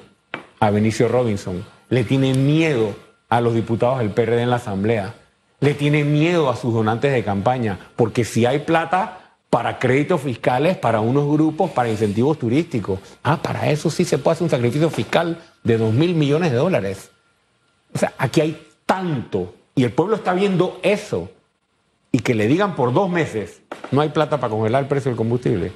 a 0.59 0.71
Benicio 0.71 1.07
Robinson, 1.07 1.63
le 1.89 2.03
tiene 2.03 2.33
miedo 2.33 2.95
a 3.29 3.41
los 3.41 3.53
diputados 3.53 3.99
del 3.99 4.09
PRD 4.09 4.41
en 4.41 4.49
la 4.49 4.55
Asamblea, 4.55 5.13
le 5.59 5.75
tiene 5.75 6.03
miedo 6.03 6.49
a 6.49 6.55
sus 6.55 6.73
donantes 6.73 7.13
de 7.13 7.23
campaña, 7.23 7.91
porque 7.95 8.23
si 8.23 8.47
hay 8.47 8.59
plata 8.59 9.35
para 9.51 9.77
créditos 9.77 10.21
fiscales, 10.21 10.77
para 10.77 10.99
unos 10.99 11.31
grupos, 11.31 11.69
para 11.71 11.89
incentivos 11.89 12.39
turísticos, 12.39 12.99
ah, 13.21 13.37
para 13.39 13.69
eso 13.69 13.91
sí 13.91 14.03
se 14.03 14.17
puede 14.17 14.33
hacer 14.33 14.45
un 14.45 14.49
sacrificio 14.49 14.89
fiscal 14.89 15.37
de 15.63 15.77
dos 15.77 15.93
mil 15.93 16.15
millones 16.15 16.51
de 16.51 16.57
dólares. 16.57 17.11
O 17.95 17.97
sea, 17.97 18.13
aquí 18.17 18.41
hay 18.41 18.67
tanto 18.85 19.55
y 19.73 19.85
el 19.85 19.91
pueblo 19.91 20.17
está 20.17 20.33
viendo 20.33 20.79
eso 20.83 21.31
y 22.11 22.19
que 22.19 22.35
le 22.35 22.47
digan 22.47 22.75
por 22.75 22.93
dos 22.93 23.09
meses 23.09 23.61
no 23.91 24.01
hay 24.01 24.09
plata 24.09 24.39
para 24.39 24.51
congelar 24.51 24.83
el 24.83 24.89
precio 24.89 25.09
del 25.09 25.17
combustible. 25.17 25.71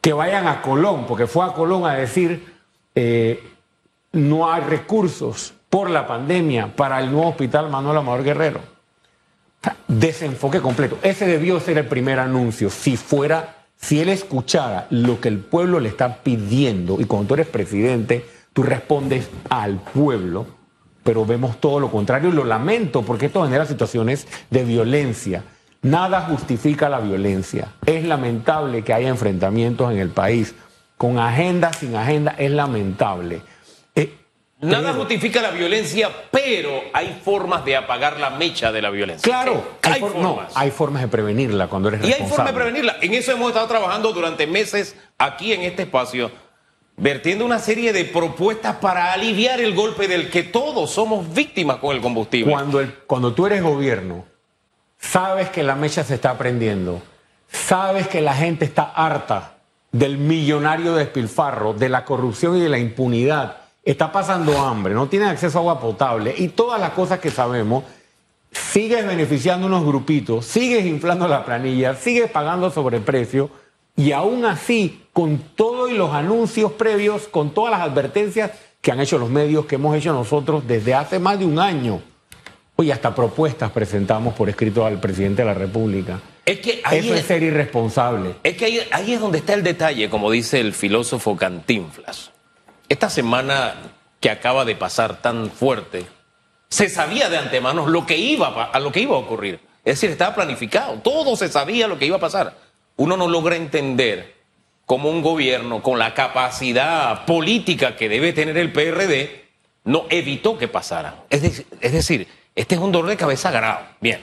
Que 0.00 0.12
vayan 0.12 0.46
a 0.46 0.62
Colón, 0.62 1.06
porque 1.06 1.26
fue 1.26 1.44
a 1.44 1.52
Colón 1.52 1.84
a 1.84 1.94
decir 1.94 2.54
eh, 2.94 3.42
no 4.12 4.50
hay 4.50 4.62
recursos 4.62 5.54
por 5.68 5.90
la 5.90 6.06
pandemia 6.06 6.74
para 6.74 7.00
el 7.00 7.10
nuevo 7.10 7.30
hospital 7.30 7.70
Manuel 7.70 7.98
Amador 7.98 8.22
Guerrero. 8.22 8.60
desenfoque 9.88 10.60
completo. 10.60 10.98
Ese 11.02 11.26
debió 11.26 11.58
ser 11.60 11.78
el 11.78 11.86
primer 11.86 12.18
anuncio. 12.18 12.70
Si 12.70 12.96
fuera, 12.96 13.64
si 13.76 14.00
él 14.00 14.10
escuchara 14.10 14.86
lo 14.90 15.20
que 15.20 15.28
el 15.28 15.38
pueblo 15.38 15.80
le 15.80 15.88
está 15.88 16.22
pidiendo, 16.22 17.00
y 17.00 17.04
cuando 17.04 17.28
tú 17.28 17.34
eres 17.34 17.48
presidente, 17.48 18.24
tú 18.52 18.62
respondes 18.62 19.28
al 19.50 19.76
pueblo, 19.76 20.46
pero 21.06 21.24
vemos 21.24 21.60
todo 21.60 21.78
lo 21.78 21.90
contrario 21.90 22.30
y 22.30 22.32
lo 22.32 22.44
lamento 22.44 23.02
porque 23.02 23.26
esto 23.26 23.44
genera 23.44 23.64
situaciones 23.64 24.26
de 24.50 24.64
violencia. 24.64 25.44
Nada 25.80 26.22
justifica 26.22 26.88
la 26.88 26.98
violencia. 26.98 27.68
Es 27.86 28.04
lamentable 28.04 28.82
que 28.82 28.92
haya 28.92 29.08
enfrentamientos 29.08 29.92
en 29.92 29.98
el 29.98 30.08
país. 30.10 30.56
Con 30.96 31.20
agenda, 31.20 31.72
sin 31.72 31.94
agenda, 31.94 32.34
es 32.36 32.50
lamentable. 32.50 33.40
Eh, 33.94 34.12
Nada 34.60 34.94
justifica 34.94 35.40
la 35.40 35.50
violencia, 35.50 36.10
pero 36.32 36.70
hay 36.92 37.20
formas 37.22 37.64
de 37.64 37.76
apagar 37.76 38.18
la 38.18 38.30
mecha 38.30 38.72
de 38.72 38.82
la 38.82 38.90
violencia. 38.90 39.30
Claro, 39.30 39.62
hay, 39.82 40.00
formas. 40.00 40.52
hay 40.56 40.70
formas 40.72 41.02
de 41.02 41.08
prevenirla 41.08 41.68
cuando 41.68 41.88
eres 41.88 42.00
responsable. 42.00 42.20
Y 42.20 42.24
hay 42.24 42.36
formas 42.36 42.52
de 42.52 42.60
prevenirla. 42.60 42.96
En 43.00 43.14
eso 43.14 43.30
hemos 43.30 43.48
estado 43.48 43.68
trabajando 43.68 44.12
durante 44.12 44.48
meses 44.48 44.96
aquí 45.18 45.52
en 45.52 45.62
este 45.62 45.82
espacio 45.82 46.32
vertiendo 46.96 47.44
una 47.44 47.58
serie 47.58 47.92
de 47.92 48.04
propuestas 48.04 48.76
para 48.76 49.12
aliviar 49.12 49.60
el 49.60 49.74
golpe 49.74 50.08
del 50.08 50.30
que 50.30 50.42
todos 50.42 50.90
somos 50.90 51.32
víctimas 51.32 51.76
con 51.76 51.94
el 51.94 52.00
combustible. 52.00 52.52
Cuando, 52.52 52.80
el, 52.80 52.94
cuando 53.06 53.34
tú 53.34 53.46
eres 53.46 53.62
gobierno, 53.62 54.24
sabes 54.98 55.50
que 55.50 55.62
la 55.62 55.74
mecha 55.74 56.04
se 56.04 56.14
está 56.14 56.36
prendiendo, 56.38 57.02
sabes 57.50 58.08
que 58.08 58.20
la 58.20 58.34
gente 58.34 58.64
está 58.64 58.84
harta 58.84 59.58
del 59.92 60.18
millonario 60.18 60.94
despilfarro, 60.94 61.74
de 61.74 61.88
la 61.88 62.04
corrupción 62.04 62.56
y 62.56 62.60
de 62.60 62.68
la 62.68 62.78
impunidad, 62.78 63.58
está 63.84 64.10
pasando 64.10 64.58
hambre, 64.58 64.94
no 64.94 65.08
tienen 65.08 65.28
acceso 65.28 65.58
a 65.58 65.60
agua 65.60 65.80
potable 65.80 66.34
y 66.36 66.48
todas 66.48 66.80
las 66.80 66.90
cosas 66.90 67.20
que 67.20 67.30
sabemos, 67.30 67.84
sigues 68.50 69.06
beneficiando 69.06 69.66
unos 69.66 69.84
grupitos, 69.84 70.46
sigues 70.46 70.84
inflando 70.86 71.28
la 71.28 71.44
planilla, 71.44 71.94
sigues 71.94 72.30
pagando 72.30 72.70
sobreprecio 72.70 73.50
y 73.96 74.12
aún 74.12 74.44
así, 74.44 75.02
con 75.12 75.38
todos 75.38 75.90
los 75.92 76.12
anuncios 76.12 76.72
previos, 76.72 77.28
con 77.28 77.54
todas 77.54 77.72
las 77.72 77.80
advertencias 77.80 78.52
que 78.80 78.92
han 78.92 79.00
hecho 79.00 79.18
los 79.18 79.30
medios, 79.30 79.66
que 79.66 79.76
hemos 79.76 79.96
hecho 79.96 80.12
nosotros 80.12 80.66
desde 80.66 80.94
hace 80.94 81.18
más 81.18 81.38
de 81.38 81.46
un 81.46 81.58
año, 81.58 82.00
Oye, 82.78 82.92
hasta 82.92 83.14
propuestas 83.14 83.70
presentamos 83.70 84.34
por 84.34 84.50
escrito 84.50 84.84
al 84.84 85.00
presidente 85.00 85.40
de 85.40 85.46
la 85.46 85.54
República. 85.54 86.20
Es 86.44 86.60
que 86.60 86.82
ahí 86.84 86.98
Eso 86.98 87.14
es 87.14 87.24
ser 87.24 87.42
irresponsable. 87.42 88.34
Es 88.42 88.54
que 88.56 88.66
ahí, 88.66 88.80
ahí 88.92 89.14
es 89.14 89.20
donde 89.20 89.38
está 89.38 89.54
el 89.54 89.62
detalle, 89.62 90.10
como 90.10 90.30
dice 90.30 90.60
el 90.60 90.74
filósofo 90.74 91.36
Cantinflas. 91.36 92.32
Esta 92.90 93.08
semana 93.08 93.76
que 94.20 94.28
acaba 94.28 94.66
de 94.66 94.76
pasar 94.76 95.22
tan 95.22 95.50
fuerte, 95.50 96.04
se 96.68 96.90
sabía 96.90 97.30
de 97.30 97.38
antemano 97.38 97.86
lo 97.86 98.04
que 98.04 98.18
iba 98.18 98.48
a, 98.48 98.64
a 98.64 98.78
lo 98.78 98.92
que 98.92 99.00
iba 99.00 99.14
a 99.14 99.20
ocurrir. 99.20 99.58
Es 99.82 99.94
decir, 99.94 100.10
estaba 100.10 100.34
planificado, 100.34 100.98
todo 100.98 101.34
se 101.34 101.48
sabía 101.48 101.88
lo 101.88 101.98
que 101.98 102.04
iba 102.04 102.16
a 102.16 102.20
pasar. 102.20 102.54
Uno 102.96 103.16
no 103.16 103.28
logra 103.28 103.56
entender 103.56 104.34
cómo 104.86 105.10
un 105.10 105.22
gobierno 105.22 105.82
con 105.82 105.98
la 105.98 106.14
capacidad 106.14 107.24
política 107.26 107.96
que 107.96 108.08
debe 108.08 108.32
tener 108.32 108.56
el 108.56 108.72
PRD 108.72 109.44
no 109.84 110.04
evitó 110.10 110.56
que 110.58 110.68
pasara. 110.68 111.24
Es, 111.30 111.42
de- 111.42 111.66
es 111.80 111.92
decir, 111.92 112.26
este 112.54 112.74
es 112.76 112.80
un 112.80 112.92
dolor 112.92 113.08
de 113.10 113.16
cabeza 113.16 113.50
grave. 113.50 113.86
Bien. 114.00 114.20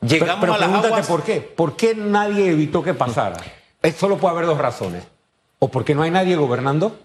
Llegamos 0.00 0.36
pero 0.40 0.52
pero 0.52 0.54
a 0.54 0.58
las 0.68 0.84
aguas. 0.84 1.06
por 1.06 1.22
qué. 1.24 1.40
¿Por 1.40 1.76
qué 1.76 1.94
nadie 1.94 2.50
evitó 2.50 2.82
que 2.82 2.94
pasara? 2.94 3.36
Solo 3.98 4.18
puede 4.18 4.34
haber 4.34 4.46
dos 4.46 4.58
razones. 4.58 5.04
O 5.58 5.68
porque 5.68 5.94
no 5.94 6.02
hay 6.02 6.10
nadie 6.10 6.36
gobernando, 6.36 6.98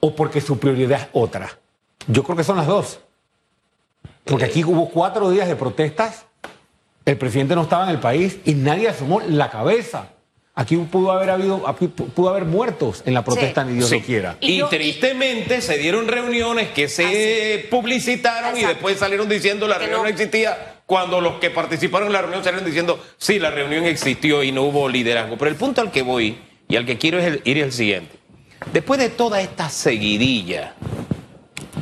o 0.00 0.14
porque 0.16 0.40
su 0.40 0.58
prioridad 0.58 1.00
es 1.02 1.08
otra. 1.12 1.58
Yo 2.06 2.22
creo 2.24 2.36
que 2.36 2.44
son 2.44 2.56
las 2.56 2.66
dos. 2.66 3.00
Porque 4.24 4.46
aquí 4.46 4.64
hubo 4.64 4.88
cuatro 4.88 5.30
días 5.30 5.48
de 5.48 5.56
protestas, 5.56 6.24
el 7.04 7.16
presidente 7.18 7.54
no 7.54 7.62
estaba 7.62 7.84
en 7.84 7.90
el 7.90 7.98
país 8.00 8.38
y 8.44 8.54
nadie 8.54 8.88
asomó 8.88 9.20
la 9.20 9.50
cabeza. 9.50 10.08
Aquí 10.54 10.76
pudo 10.76 11.12
haber 11.12 11.30
habido, 11.30 11.66
aquí 11.66 11.86
pudo 11.88 12.28
haber 12.28 12.44
muertos 12.44 13.02
en 13.06 13.14
la 13.14 13.24
protesta, 13.24 13.62
Sí. 13.64 13.70
ni 13.70 13.76
Dios 13.78 13.88
Sí. 13.88 13.98
lo 14.00 14.04
quiera. 14.04 14.36
Y 14.40 14.52
Y, 14.52 14.56
yo- 14.58 14.68
tristemente 14.68 15.62
se 15.62 15.78
dieron 15.78 16.06
reuniones 16.08 16.68
que 16.68 16.88
se 16.88 17.66
publicitaron 17.70 18.56
y 18.58 18.64
después 18.64 18.98
salieron 18.98 19.28
diciendo 19.30 19.66
la 19.66 19.74
Que 19.78 19.86
reunión 19.86 20.02
no. 20.02 20.08
existía, 20.08 20.80
cuando 20.84 21.22
los 21.22 21.40
que 21.40 21.48
participaron 21.48 22.08
en 22.08 22.12
la 22.12 22.20
reunión 22.20 22.44
salieron 22.44 22.66
diciendo 22.66 23.02
sí, 23.16 23.38
la 23.38 23.50
reunión 23.50 23.84
existió 23.86 24.42
y 24.42 24.52
no 24.52 24.62
hubo 24.64 24.88
liderazgo. 24.90 25.38
Pero 25.38 25.50
el 25.50 25.56
punto 25.56 25.80
al 25.80 25.90
que 25.90 26.02
voy 26.02 26.36
y 26.68 26.76
al 26.76 26.84
que 26.84 26.98
quiero 26.98 27.18
es 27.18 27.24
el- 27.24 27.40
ir 27.44 27.56
es 27.58 27.64
el 27.64 27.72
siguiente. 27.72 28.16
Después 28.74 29.00
de 29.00 29.08
toda 29.08 29.40
esta 29.40 29.70
seguidilla 29.70 30.74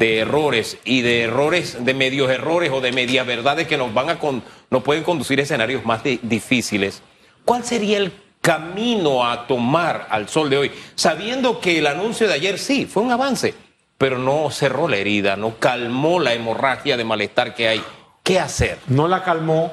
de 0.00 0.19
errores 0.21 0.78
y 0.83 1.02
de 1.02 1.23
errores, 1.25 1.85
de 1.85 1.92
medios 1.95 2.30
errores 2.30 2.71
o 2.73 2.80
de 2.80 2.90
medias 2.90 3.26
verdades 3.26 3.69
que 3.69 3.76
nos 3.76 3.92
van 3.92 4.09
a 4.09 4.19
con- 4.19 4.42
nos 4.71 4.83
pueden 4.83 5.04
conducir 5.04 5.38
a 5.38 5.42
escenarios 5.42 5.85
más 5.85 6.02
di- 6.02 6.19
difíciles. 6.23 7.02
¿Cuál 7.45 7.64
sería 7.64 7.99
el 7.99 8.11
camino 8.40 9.26
a 9.26 9.47
tomar 9.47 10.07
al 10.11 10.26
sol 10.30 10.49
de 10.49 10.57
hoy? 10.57 10.73
Sabiendo 10.95 11.61
que 11.61 11.78
el 11.78 11.87
anuncio 11.87 12.26
de 12.26 12.33
ayer 12.35 12.59
sí 12.59 12.87
fue 12.87 13.02
un 13.02 13.12
avance, 13.12 13.52
pero 13.99 14.16
no 14.19 14.50
cerró 14.50 14.88
la 14.88 14.97
herida, 14.97 15.37
no 15.37 15.57
calmó 15.59 16.19
la 16.19 16.33
hemorragia 16.33 16.97
de 16.97 17.04
malestar 17.04 17.54
que 17.54 17.69
hay. 17.69 17.83
¿Qué 18.23 18.40
hacer? 18.40 18.78
no 18.87 19.07
la 19.07 19.23
calmó, 19.23 19.71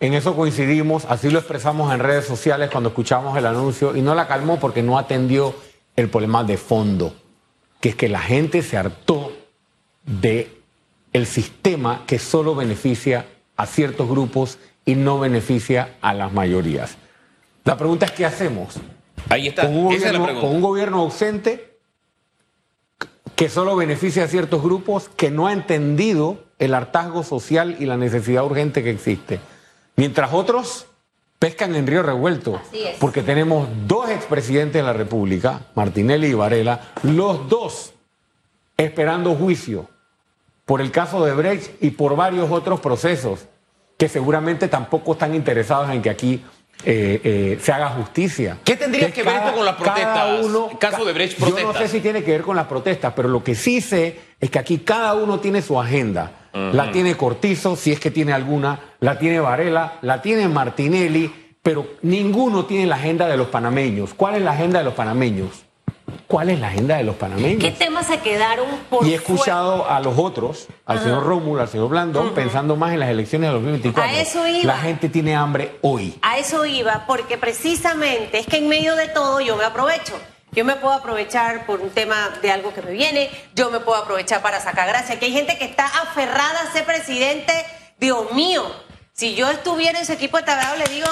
en 0.00 0.14
eso 0.14 0.34
coincidimos, 0.34 1.04
así 1.04 1.28
lo 1.28 1.38
expresamos 1.38 1.92
en 1.92 2.00
redes 2.00 2.24
sociales 2.24 2.70
cuando 2.70 2.88
escuchamos 2.88 3.36
el 3.36 3.44
anuncio, 3.44 3.94
y 3.94 4.00
no 4.00 4.14
la 4.14 4.26
calmó 4.26 4.58
porque 4.58 4.82
no 4.82 4.96
atendió 4.96 5.54
el 5.96 6.08
problema 6.08 6.44
de 6.44 6.56
fondo, 6.56 7.14
que 7.80 7.90
es 7.90 7.94
que 7.96 8.08
la 8.08 8.20
gente 8.20 8.62
se 8.62 8.78
hartó 8.78 9.32
de 10.20 10.50
el 11.12 11.26
sistema 11.26 12.04
que 12.06 12.18
solo 12.18 12.54
beneficia 12.54 13.26
a 13.56 13.66
ciertos 13.66 14.08
grupos 14.08 14.58
y 14.84 14.94
no 14.94 15.18
beneficia 15.18 15.96
a 16.00 16.14
las 16.14 16.32
mayorías. 16.32 16.96
La 17.64 17.76
pregunta 17.76 18.06
es, 18.06 18.12
¿qué 18.12 18.24
hacemos? 18.26 18.76
Ahí 19.28 19.48
está. 19.48 19.62
Con 19.66 19.76
un, 19.76 19.92
Esa 19.92 20.06
es 20.08 20.12
la 20.12 20.18
gobierno, 20.18 20.24
pregunta. 20.24 20.46
con 20.46 20.56
un 20.56 20.62
gobierno 20.62 20.98
ausente 21.00 21.78
que 23.36 23.48
solo 23.48 23.76
beneficia 23.76 24.24
a 24.24 24.28
ciertos 24.28 24.62
grupos, 24.62 25.08
que 25.16 25.30
no 25.30 25.46
ha 25.46 25.52
entendido 25.52 26.44
el 26.58 26.74
hartazgo 26.74 27.22
social 27.22 27.76
y 27.78 27.86
la 27.86 27.96
necesidad 27.96 28.44
urgente 28.44 28.82
que 28.82 28.90
existe. 28.90 29.40
Mientras 29.96 30.32
otros 30.32 30.86
pescan 31.38 31.74
en 31.74 31.86
río 31.86 32.02
revuelto, 32.02 32.56
Así 32.56 32.82
es. 32.82 32.98
porque 32.98 33.22
tenemos 33.22 33.68
dos 33.86 34.10
expresidentes 34.10 34.74
de 34.74 34.82
la 34.82 34.92
República, 34.92 35.62
Martinelli 35.74 36.28
y 36.28 36.34
Varela, 36.34 36.92
los 37.02 37.48
dos 37.48 37.92
esperando 38.76 39.34
juicio 39.34 39.88
por 40.70 40.80
el 40.80 40.92
caso 40.92 41.24
de 41.24 41.34
Brecht 41.34 41.82
y 41.82 41.90
por 41.90 42.14
varios 42.14 42.48
otros 42.48 42.78
procesos 42.78 43.40
que 43.98 44.08
seguramente 44.08 44.68
tampoco 44.68 45.14
están 45.14 45.34
interesados 45.34 45.90
en 45.90 46.00
que 46.00 46.10
aquí 46.10 46.44
eh, 46.84 47.20
eh, 47.24 47.58
se 47.60 47.72
haga 47.72 47.88
justicia. 47.88 48.58
¿Qué 48.62 48.76
tendría 48.76 49.10
que 49.10 49.24
ver 49.24 49.34
esto 49.34 49.52
con 49.52 49.64
las 49.64 49.74
cada 49.74 50.38
protestas? 50.38 50.78
Caso 50.78 51.04
de 51.04 51.12
Brecht, 51.12 51.40
Yo 51.40 51.46
no 51.46 51.56
protestas. 51.56 51.76
sé 51.76 51.88
si 51.88 52.00
tiene 52.00 52.22
que 52.22 52.30
ver 52.30 52.42
con 52.42 52.54
las 52.54 52.68
protestas, 52.68 53.12
pero 53.16 53.28
lo 53.28 53.42
que 53.42 53.56
sí 53.56 53.80
sé 53.80 54.20
es 54.38 54.48
que 54.48 54.60
aquí 54.60 54.78
cada 54.78 55.14
uno 55.14 55.40
tiene 55.40 55.60
su 55.60 55.76
agenda. 55.80 56.30
La 56.52 56.92
tiene 56.92 57.16
Cortizo, 57.16 57.74
si 57.74 57.90
es 57.90 57.98
que 57.98 58.12
tiene 58.12 58.32
alguna, 58.32 58.78
la 59.00 59.18
tiene 59.18 59.40
Varela, 59.40 59.94
la 60.02 60.22
tiene 60.22 60.46
Martinelli, 60.46 61.56
pero 61.60 61.84
ninguno 62.02 62.66
tiene 62.66 62.86
la 62.86 62.94
agenda 62.94 63.26
de 63.26 63.36
los 63.36 63.48
panameños. 63.48 64.14
¿Cuál 64.14 64.36
es 64.36 64.42
la 64.42 64.52
agenda 64.52 64.78
de 64.78 64.84
los 64.84 64.94
panameños? 64.94 65.64
¿Cuál 66.26 66.50
es 66.50 66.60
la 66.60 66.68
agenda 66.68 66.96
de 66.96 67.04
los 67.04 67.16
panameños? 67.16 67.62
¿Qué 67.62 67.70
temas 67.70 68.06
se 68.06 68.18
quedaron 68.18 68.66
por 68.88 69.06
Y 69.06 69.14
he 69.14 69.18
fuera? 69.18 69.34
escuchado 69.34 69.88
a 69.88 70.00
los 70.00 70.18
otros, 70.18 70.68
al 70.86 71.00
señor 71.00 71.24
Rómulo, 71.24 71.62
al 71.62 71.68
señor 71.68 71.88
Blandón, 71.88 72.34
pensando 72.34 72.76
más 72.76 72.92
en 72.92 73.00
las 73.00 73.10
elecciones 73.10 73.48
de 73.48 73.54
2024. 73.54 74.02
A 74.02 74.20
eso 74.20 74.46
iba. 74.46 74.64
La 74.74 74.78
gente 74.78 75.08
tiene 75.08 75.34
hambre 75.34 75.78
hoy. 75.82 76.18
A 76.22 76.38
eso 76.38 76.64
iba, 76.66 77.04
porque 77.06 77.38
precisamente 77.38 78.38
es 78.38 78.46
que 78.46 78.58
en 78.58 78.68
medio 78.68 78.96
de 78.96 79.08
todo 79.08 79.40
yo 79.40 79.56
me 79.56 79.64
aprovecho. 79.64 80.14
Yo 80.52 80.64
me 80.64 80.74
puedo 80.74 80.94
aprovechar 80.94 81.64
por 81.64 81.80
un 81.80 81.90
tema 81.90 82.30
de 82.42 82.50
algo 82.50 82.74
que 82.74 82.82
me 82.82 82.90
viene, 82.90 83.30
yo 83.54 83.70
me 83.70 83.78
puedo 83.78 84.02
aprovechar 84.02 84.42
para 84.42 84.60
sacar 84.60 84.88
gracia. 84.88 85.18
Que 85.18 85.26
hay 85.26 85.32
gente 85.32 85.56
que 85.58 85.64
está 85.64 85.86
aferrada 85.86 86.60
a 86.68 86.72
ser 86.72 86.84
presidente, 86.84 87.52
Dios 87.98 88.32
mío. 88.32 88.64
Si 89.12 89.34
yo 89.34 89.48
estuviera 89.48 89.98
en 89.98 90.02
ese 90.02 90.14
equipo 90.14 90.38
de 90.38 90.42
trabajo, 90.42 90.76
le 90.76 90.92
digo, 90.92 91.06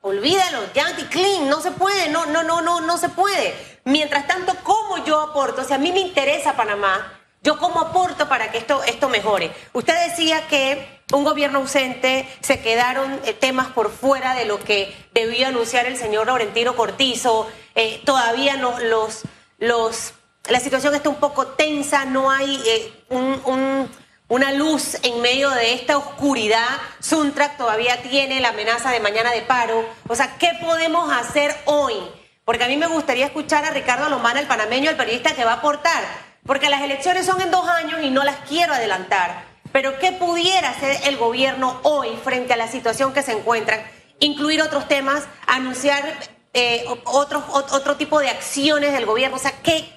olvídalo, 0.00 0.58
ya 0.74 0.86
clean, 1.10 1.48
no 1.48 1.60
se 1.60 1.70
puede, 1.70 2.10
no, 2.10 2.26
no, 2.26 2.42
no, 2.42 2.60
no, 2.60 2.80
no 2.80 2.98
se 2.98 3.08
puede. 3.08 3.54
Mientras 3.84 4.26
tanto, 4.26 4.54
¿cómo 4.62 5.04
yo 5.04 5.20
aporto? 5.20 5.62
O 5.62 5.64
sea, 5.64 5.76
a 5.76 5.80
mí 5.80 5.92
me 5.92 6.00
interesa 6.00 6.54
Panamá, 6.56 7.18
yo 7.42 7.58
cómo 7.58 7.80
aporto 7.80 8.28
para 8.28 8.50
que 8.52 8.58
esto, 8.58 8.82
esto 8.84 9.08
mejore. 9.08 9.50
Usted 9.72 10.08
decía 10.08 10.46
que 10.46 11.00
un 11.12 11.24
gobierno 11.24 11.58
ausente, 11.58 12.26
se 12.40 12.60
quedaron 12.60 13.20
eh, 13.24 13.32
temas 13.34 13.68
por 13.68 13.90
fuera 13.90 14.34
de 14.34 14.44
lo 14.44 14.58
que 14.60 14.94
debió 15.12 15.48
anunciar 15.48 15.86
el 15.86 15.96
señor 15.96 16.26
Laurentino 16.28 16.74
Cortizo, 16.76 17.50
eh, 17.74 18.00
todavía 18.04 18.56
no, 18.56 18.78
los, 18.78 19.22
los, 19.58 20.14
la 20.48 20.60
situación 20.60 20.94
está 20.94 21.08
un 21.08 21.16
poco 21.16 21.48
tensa, 21.48 22.04
no 22.04 22.30
hay 22.30 22.62
eh, 22.66 23.04
un- 23.10 23.42
un- 23.44 23.90
una 24.28 24.52
luz 24.52 24.96
en 25.02 25.20
medio 25.20 25.50
de 25.50 25.74
esta 25.74 25.98
oscuridad. 25.98 26.66
Suntrack 27.00 27.58
todavía 27.58 28.00
tiene 28.00 28.40
la 28.40 28.48
amenaza 28.50 28.90
de 28.90 29.00
mañana 29.00 29.30
de 29.32 29.42
paro. 29.42 29.84
O 30.08 30.14
sea, 30.14 30.38
¿qué 30.38 30.52
podemos 30.62 31.12
hacer 31.12 31.54
hoy? 31.66 31.94
Porque 32.44 32.64
a 32.64 32.68
mí 32.68 32.76
me 32.76 32.86
gustaría 32.88 33.26
escuchar 33.26 33.64
a 33.64 33.70
Ricardo 33.70 34.08
Lomana, 34.08 34.40
el 34.40 34.46
panameño, 34.46 34.90
el 34.90 34.96
periodista 34.96 35.34
que 35.34 35.44
va 35.44 35.52
a 35.52 35.56
aportar. 35.56 36.02
Porque 36.44 36.68
las 36.70 36.82
elecciones 36.82 37.24
son 37.26 37.40
en 37.40 37.50
dos 37.50 37.68
años 37.68 38.00
y 38.02 38.10
no 38.10 38.24
las 38.24 38.36
quiero 38.48 38.74
adelantar. 38.74 39.44
Pero 39.70 39.98
¿qué 40.00 40.12
pudiera 40.12 40.70
hacer 40.70 40.96
el 41.06 41.16
gobierno 41.16 41.78
hoy 41.84 42.08
frente 42.24 42.52
a 42.52 42.56
la 42.56 42.66
situación 42.68 43.12
que 43.12 43.22
se 43.22 43.32
encuentran? 43.32 43.80
Incluir 44.18 44.60
otros 44.60 44.88
temas, 44.88 45.24
anunciar 45.46 46.02
eh, 46.52 46.84
otros, 47.04 47.44
ot- 47.44 47.72
otro 47.72 47.96
tipo 47.96 48.18
de 48.20 48.28
acciones 48.28 48.92
del 48.92 49.06
gobierno. 49.06 49.36
O 49.36 49.40
sea, 49.40 49.52
¿qué, 49.62 49.88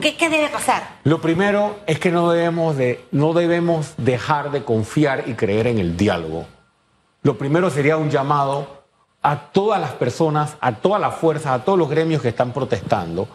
qué, 0.00 0.16
qué 0.16 0.28
debe 0.28 0.48
pasar? 0.48 0.98
Lo 1.04 1.20
primero 1.20 1.80
es 1.86 1.98
que 1.98 2.10
no 2.10 2.30
debemos, 2.30 2.76
de, 2.76 3.04
no 3.10 3.32
debemos 3.32 3.94
dejar 3.96 4.50
de 4.50 4.64
confiar 4.64 5.24
y 5.28 5.34
creer 5.34 5.66
en 5.66 5.78
el 5.78 5.96
diálogo. 5.96 6.46
Lo 7.22 7.36
primero 7.38 7.70
sería 7.70 7.96
un 7.96 8.10
llamado 8.10 8.79
a 9.22 9.38
todas 9.52 9.80
las 9.80 9.92
personas, 9.92 10.56
a 10.60 10.76
todas 10.76 11.00
las 11.00 11.14
fuerzas, 11.14 11.52
a 11.52 11.64
todos 11.64 11.78
los 11.78 11.90
gremios 11.90 12.22
que 12.22 12.28
están 12.28 12.52
protestando, 12.52 13.28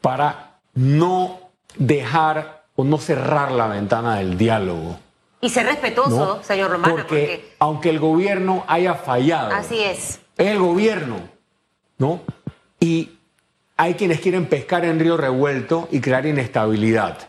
para 0.00 0.58
no 0.74 1.38
dejar 1.76 2.64
o 2.76 2.84
no 2.84 2.98
cerrar 2.98 3.52
la 3.52 3.66
ventana 3.66 4.16
del 4.16 4.38
diálogo. 4.38 4.98
Y 5.40 5.50
ser 5.50 5.66
respetuoso, 5.66 6.36
¿no? 6.36 6.42
señor 6.42 6.70
Romano, 6.70 6.94
porque, 6.94 7.04
porque 7.06 7.54
aunque 7.58 7.90
el 7.90 7.98
gobierno 7.98 8.64
haya 8.66 8.94
fallado, 8.94 9.52
así 9.52 9.80
es. 9.80 10.20
es 10.36 10.46
el 10.46 10.58
gobierno, 10.58 11.16
¿no? 11.98 12.20
Y 12.80 13.18
hay 13.76 13.94
quienes 13.94 14.20
quieren 14.20 14.46
pescar 14.46 14.84
en 14.84 14.98
río 14.98 15.16
revuelto 15.16 15.88
y 15.92 16.00
crear 16.00 16.26
inestabilidad. 16.26 17.28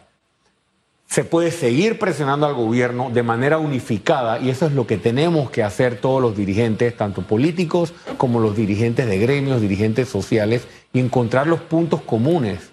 Se 1.10 1.24
puede 1.24 1.50
seguir 1.50 1.98
presionando 1.98 2.46
al 2.46 2.54
gobierno 2.54 3.10
de 3.10 3.24
manera 3.24 3.58
unificada 3.58 4.38
y 4.38 4.52
eso 4.52 4.68
es 4.68 4.74
lo 4.74 4.86
que 4.86 4.98
tenemos 4.98 5.50
que 5.50 5.64
hacer 5.64 6.00
todos 6.00 6.22
los 6.22 6.38
dirigentes, 6.38 6.96
tanto 6.96 7.24
políticos 7.24 7.94
como 8.18 8.40
los 8.40 8.56
dirigentes 8.56 9.08
de 9.08 9.18
gremios, 9.18 9.60
dirigentes 9.60 10.08
sociales, 10.08 10.68
y 10.94 11.00
encontrar 11.00 11.48
los 11.48 11.62
puntos 11.62 12.02
comunes. 12.02 12.70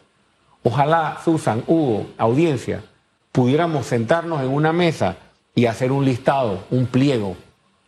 Ojalá, 0.63 1.19
Susan, 1.25 1.65
Hugo, 1.67 2.09
audiencia, 2.19 2.83
pudiéramos 3.33 3.87
sentarnos 3.87 4.43
en 4.43 4.49
una 4.49 4.75
mesa 4.75 5.17
y 5.55 5.65
hacer 5.65 5.91
un 5.91 6.05
listado, 6.05 6.65
un 6.71 6.85
pliego. 6.85 7.37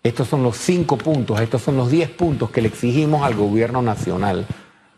Estos 0.02 0.28
son 0.28 0.42
los 0.42 0.56
cinco 0.56 0.96
puntos, 0.96 1.42
estos 1.42 1.60
son 1.60 1.76
los 1.76 1.90
diez 1.90 2.08
puntos 2.08 2.50
que 2.50 2.62
le 2.62 2.68
exigimos 2.68 3.22
al 3.22 3.34
gobierno 3.34 3.82
nacional. 3.82 4.46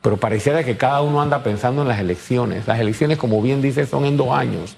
Pero 0.00 0.16
pareciera 0.16 0.62
que 0.62 0.76
cada 0.76 1.02
uno 1.02 1.20
anda 1.20 1.42
pensando 1.42 1.82
en 1.82 1.88
las 1.88 1.98
elecciones. 1.98 2.68
Las 2.68 2.78
elecciones, 2.78 3.18
como 3.18 3.42
bien 3.42 3.60
dice, 3.60 3.84
son 3.84 4.04
en 4.04 4.16
dos 4.16 4.30
años. 4.30 4.76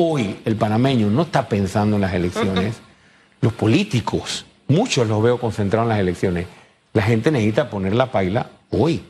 Hoy 0.00 0.40
el 0.44 0.54
panameño 0.54 1.10
no 1.10 1.22
está 1.22 1.48
pensando 1.48 1.96
en 1.96 2.02
las 2.02 2.14
elecciones, 2.14 2.80
los 3.40 3.52
políticos, 3.52 4.46
muchos 4.68 5.08
los 5.08 5.20
veo 5.20 5.40
concentrados 5.40 5.86
en 5.86 5.88
las 5.88 5.98
elecciones, 5.98 6.46
la 6.92 7.02
gente 7.02 7.32
necesita 7.32 7.68
poner 7.68 7.96
la 7.96 8.12
paila 8.12 8.48
hoy, 8.70 9.04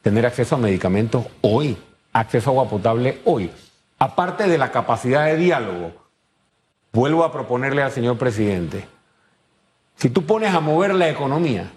tener 0.00 0.24
acceso 0.24 0.54
a 0.54 0.58
medicamentos 0.58 1.26
hoy, 1.40 1.76
acceso 2.12 2.50
a 2.50 2.52
agua 2.52 2.70
potable 2.70 3.20
hoy. 3.24 3.50
Aparte 3.98 4.48
de 4.48 4.58
la 4.58 4.70
capacidad 4.70 5.26
de 5.26 5.36
diálogo, 5.36 5.92
vuelvo 6.92 7.24
a 7.24 7.32
proponerle 7.32 7.82
al 7.82 7.90
señor 7.90 8.16
presidente, 8.16 8.86
si 9.96 10.08
tú 10.08 10.24
pones 10.24 10.54
a 10.54 10.60
mover 10.60 10.94
la 10.94 11.08
economía, 11.08 11.72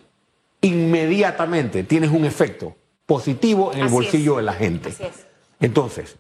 inmediatamente 0.62 1.84
tienes 1.84 2.12
un 2.12 2.26
efecto 2.26 2.76
positivo 3.08 3.74
en 3.74 3.80
el 3.80 3.86
Así 3.86 3.94
bolsillo 3.96 4.34
es. 4.34 4.38
de 4.38 4.44
la 4.44 4.54
gente. 4.54 4.94
Entonces, 5.60 6.16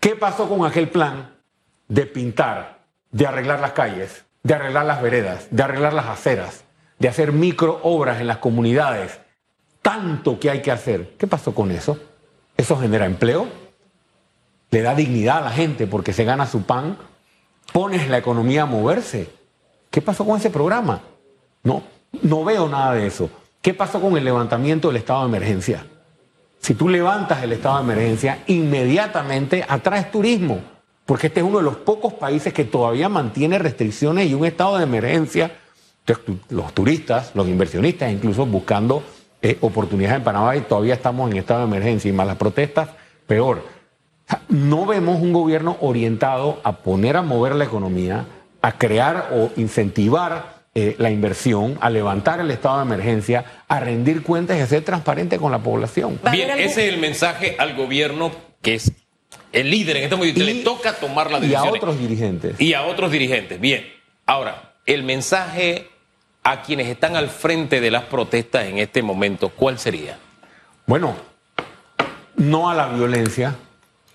¿qué 0.00 0.16
pasó 0.16 0.46
con 0.50 0.66
aquel 0.66 0.90
plan 0.90 1.37
de 1.88 2.06
pintar, 2.06 2.78
de 3.10 3.26
arreglar 3.26 3.60
las 3.60 3.72
calles, 3.72 4.24
de 4.42 4.54
arreglar 4.54 4.86
las 4.86 5.02
veredas, 5.02 5.48
de 5.50 5.62
arreglar 5.62 5.92
las 5.94 6.06
aceras, 6.06 6.64
de 6.98 7.08
hacer 7.08 7.32
micro 7.32 7.80
obras 7.82 8.20
en 8.20 8.26
las 8.26 8.38
comunidades? 8.38 9.18
Tanto 9.82 10.38
que 10.38 10.50
hay 10.50 10.62
que 10.62 10.70
hacer. 10.70 11.16
¿Qué 11.18 11.26
pasó 11.26 11.54
con 11.54 11.70
eso? 11.70 11.98
¿Eso 12.56 12.78
genera 12.78 13.06
empleo? 13.06 13.48
¿Le 14.70 14.82
da 14.82 14.94
dignidad 14.94 15.38
a 15.38 15.42
la 15.42 15.50
gente 15.50 15.86
porque 15.86 16.12
se 16.12 16.24
gana 16.24 16.46
su 16.46 16.64
pan? 16.64 16.98
¿Pones 17.72 18.08
la 18.08 18.18
economía 18.18 18.62
a 18.62 18.66
moverse? 18.66 19.30
¿Qué 19.90 20.02
pasó 20.02 20.26
con 20.26 20.38
ese 20.38 20.50
programa? 20.50 21.00
No, 21.62 21.82
no 22.22 22.44
veo 22.44 22.68
nada 22.68 22.94
de 22.94 23.06
eso. 23.06 23.30
¿Qué 23.62 23.74
pasó 23.74 24.00
con 24.00 24.16
el 24.16 24.24
levantamiento 24.24 24.88
del 24.88 24.98
estado 24.98 25.22
de 25.22 25.28
emergencia? 25.28 25.86
Si 26.60 26.74
tú 26.74 26.88
levantas 26.88 27.42
el 27.42 27.52
estado 27.52 27.76
de 27.78 27.84
emergencia, 27.84 28.42
inmediatamente 28.46 29.64
atraes 29.66 30.10
turismo, 30.10 30.60
porque 31.08 31.28
este 31.28 31.40
es 31.40 31.46
uno 31.46 31.56
de 31.56 31.64
los 31.64 31.76
pocos 31.76 32.12
países 32.12 32.52
que 32.52 32.66
todavía 32.66 33.08
mantiene 33.08 33.58
restricciones 33.58 34.28
y 34.28 34.34
un 34.34 34.44
estado 34.44 34.76
de 34.76 34.84
emergencia. 34.84 35.52
Entonces, 36.04 36.36
los 36.50 36.74
turistas, 36.74 37.30
los 37.34 37.48
inversionistas, 37.48 38.12
incluso 38.12 38.44
buscando 38.44 39.02
eh, 39.40 39.56
oportunidades 39.62 40.18
en 40.18 40.24
Panamá 40.24 40.54
y 40.54 40.60
todavía 40.60 40.92
estamos 40.92 41.30
en 41.30 41.38
estado 41.38 41.60
de 41.60 41.66
emergencia 41.66 42.10
y 42.10 42.12
más 42.12 42.26
las 42.26 42.36
protestas, 42.36 42.90
peor. 43.26 43.64
O 44.26 44.28
sea, 44.28 44.42
no 44.50 44.84
vemos 44.84 45.18
un 45.18 45.32
gobierno 45.32 45.78
orientado 45.80 46.60
a 46.62 46.76
poner 46.82 47.16
a 47.16 47.22
mover 47.22 47.54
la 47.54 47.64
economía, 47.64 48.26
a 48.60 48.76
crear 48.76 49.30
o 49.32 49.48
incentivar 49.56 50.58
eh, 50.74 50.94
la 50.98 51.10
inversión, 51.10 51.78
a 51.80 51.88
levantar 51.88 52.40
el 52.40 52.50
estado 52.50 52.76
de 52.76 52.82
emergencia, 52.82 53.62
a 53.66 53.80
rendir 53.80 54.22
cuentas 54.22 54.58
y 54.58 54.60
a 54.60 54.66
ser 54.66 54.84
transparente 54.84 55.38
con 55.38 55.52
la 55.52 55.58
población. 55.60 56.20
¿Va 56.22 56.28
a 56.28 56.32
Bien, 56.34 56.50
ese 56.50 56.86
es 56.86 56.92
el 56.92 57.00
mensaje 57.00 57.56
al 57.58 57.74
gobierno 57.76 58.30
que 58.60 58.74
es 58.74 58.92
el 59.52 59.70
líder 59.70 59.96
en 59.98 60.02
este 60.04 60.16
momento. 60.16 60.40
Y- 60.40 60.44
le 60.44 60.54
toca 60.62 60.94
tomar 60.94 61.30
las 61.30 61.42
Y 61.44 61.54
a 61.54 61.64
otros 61.64 61.98
dirigentes. 61.98 62.60
Y 62.60 62.74
a 62.74 62.82
otros 62.82 63.10
dirigentes. 63.10 63.60
Bien, 63.60 63.86
ahora, 64.26 64.74
el 64.86 65.02
mensaje 65.02 65.88
a 66.42 66.62
quienes 66.62 66.88
están 66.88 67.16
al 67.16 67.28
frente 67.28 67.80
de 67.80 67.90
las 67.90 68.04
protestas 68.04 68.66
en 68.66 68.78
este 68.78 69.02
momento, 69.02 69.50
¿cuál 69.50 69.78
sería? 69.78 70.18
Bueno, 70.86 71.14
no 72.36 72.70
a 72.70 72.74
la 72.74 72.88
violencia, 72.88 73.56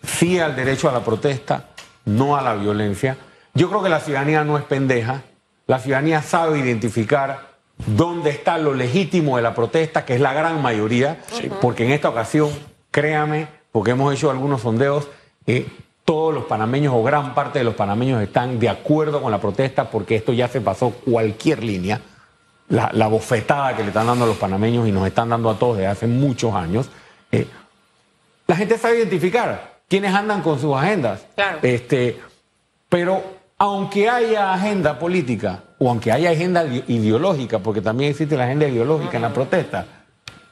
sí 0.04 0.40
al 0.40 0.56
derecho 0.56 0.90
a 0.90 0.92
la 0.92 1.04
protesta, 1.04 1.70
no 2.06 2.36
a 2.36 2.42
la 2.42 2.56
violencia. 2.56 3.18
Yo 3.54 3.70
creo 3.70 3.84
que 3.84 3.90
la 3.90 4.00
ciudadanía 4.00 4.44
no 4.44 4.58
es 4.58 4.64
pendeja, 4.64 5.22
la 5.68 5.80
ciudadanía 5.80 6.22
sabe 6.22 6.60
identificar 6.60 7.54
dónde 7.86 8.32
está 8.32 8.58
lo 8.58 8.74
legítimo 8.74 9.38
de 9.38 9.44
la 9.44 9.54
protesta, 9.54 10.06
que 10.06 10.16
es 10.16 10.22
la 10.22 10.34
gran 10.34 10.62
mayoría, 10.62 11.22
porque 11.62 11.86
en 11.86 11.92
esta 11.92 12.10
ocasión, 12.10 12.50
créame, 12.92 13.48
porque 13.72 13.92
hemos 13.92 14.14
hecho 14.14 14.32
algunos 14.32 14.62
sondeos, 14.62 15.08
eh, 15.48 15.68
todos 16.06 16.34
los 16.34 16.46
panameños 16.46 16.94
o 16.96 17.02
gran 17.04 17.34
parte 17.34 17.60
de 17.60 17.66
los 17.66 17.76
panameños 17.76 18.22
están 18.22 18.60
de 18.60 18.70
acuerdo 18.70 19.22
con 19.22 19.32
la 19.32 19.40
protesta 19.40 19.90
porque 19.90 20.16
esto 20.16 20.34
ya 20.34 20.48
se 20.48 20.60
pasó 20.62 20.90
cualquier 20.92 21.64
línea 21.64 22.02
la, 22.70 22.90
la 22.94 23.08
bofetada 23.08 23.76
que 23.76 23.84
le 23.84 23.90
están 23.90 24.08
dando 24.08 24.26
a 24.26 24.28
los 24.28 24.38
panameños 24.38 24.88
y 24.88 24.92
nos 24.92 25.06
están 25.08 25.30
dando 25.30 25.50
a 25.50 25.58
todos 25.60 25.78
desde 25.78 25.88
hace 25.88 26.08
muchos 26.08 26.54
años. 26.56 26.90
eh, 27.32 27.48
la 28.48 28.56
gente 28.58 28.78
sabe 28.78 28.98
identificar 28.98 29.80
quiénes 29.88 30.14
andan 30.14 30.42
con 30.42 30.60
sus 30.60 30.76
agendas. 30.76 31.26
Claro. 31.36 31.60
Este, 31.62 32.20
pero 32.90 33.24
aunque 33.58 34.10
haya 34.10 34.54
agenda 34.54 35.00
política 35.00 35.64
o 35.80 35.90
aunque 35.90 36.12
haya 36.12 36.32
agenda 36.32 36.66
ide- 36.66 36.84
ideológica, 36.88 37.60
porque 37.60 37.80
también 37.82 38.12
existe 38.12 38.36
la 38.36 38.44
agenda 38.44 38.68
ideológica 38.68 39.16
en 39.18 39.22
la 39.22 39.34
protesta, 39.34 39.86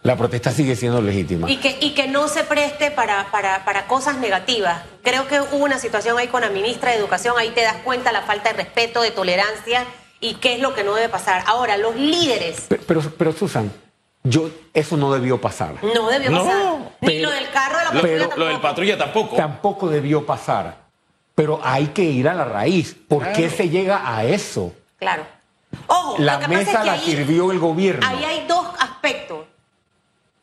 la 0.03 0.15
protesta 0.15 0.51
sigue 0.51 0.75
siendo 0.75 1.01
legítima. 1.01 1.49
Y 1.49 1.57
que, 1.57 1.77
y 1.79 1.91
que 1.93 2.07
no 2.07 2.27
se 2.27 2.43
preste 2.43 2.89
para, 2.91 3.29
para, 3.31 3.63
para 3.65 3.85
cosas 3.87 4.17
negativas. 4.17 4.81
Creo 5.03 5.27
que 5.27 5.39
hubo 5.41 5.63
una 5.65 5.77
situación 5.77 6.17
ahí 6.17 6.27
con 6.27 6.41
la 6.41 6.49
ministra 6.49 6.91
de 6.91 6.97
Educación, 6.97 7.35
ahí 7.37 7.49
te 7.51 7.61
das 7.61 7.77
cuenta 7.83 8.11
la 8.11 8.21
falta 8.23 8.49
de 8.51 8.57
respeto, 8.63 9.01
de 9.01 9.11
tolerancia 9.11 9.85
y 10.19 10.35
qué 10.35 10.55
es 10.55 10.59
lo 10.59 10.73
que 10.73 10.83
no 10.83 10.93
debe 10.95 11.09
pasar. 11.09 11.43
Ahora, 11.47 11.77
los 11.77 11.95
líderes 11.95 12.65
Pero, 12.67 12.83
pero, 12.87 13.01
pero, 13.17 13.31
Susan, 13.33 13.71
yo, 14.23 14.49
eso 14.73 14.97
no 14.97 15.11
debió 15.13 15.39
pasar. 15.39 15.75
no 15.83 16.09
debió 16.09 16.31
No, 16.31 16.43
pasar. 16.45 16.63
Ni 17.01 17.19
lo 17.19 17.29
del 17.31 17.49
carro 17.51 17.77
de 17.79 17.83
la 17.85 17.91
Lo, 17.91 18.01
patrulla 18.01 18.27
Pero- 18.27 18.37
lo 18.37 18.45
del 18.45 18.53
tampoco. 18.53 18.61
patrulla 18.61 18.97
tampoco. 18.97 19.35
Tampoco 19.35 19.89
debió 19.89 20.25
pasar. 20.25 20.77
Pero 21.35 21.59
hay 21.63 21.87
que 21.87 22.03
ir 22.03 22.27
a 22.27 22.33
la 22.33 22.45
raíz. 22.45 22.95
¿Por 23.07 23.31
qué 23.33 23.49
se 23.49 23.69
llega 23.69 24.01
a 24.15 24.23
eso? 24.25 24.73
Claro. 24.97 25.25
Ojo, 25.87 26.15
La 26.19 26.33
lo 26.33 26.39
que 26.41 26.45
pasa 26.47 26.59
es 26.61 26.67
mesa 26.67 26.79
que 26.81 26.85
la 26.87 26.93
ahí- 26.93 26.99
sirvió 27.05 27.51
el 27.51 27.59
gobierno. 27.59 28.05
Ahí 28.07 28.23
hay 28.23 28.45
dos 28.47 28.67
aspectos. 28.79 29.45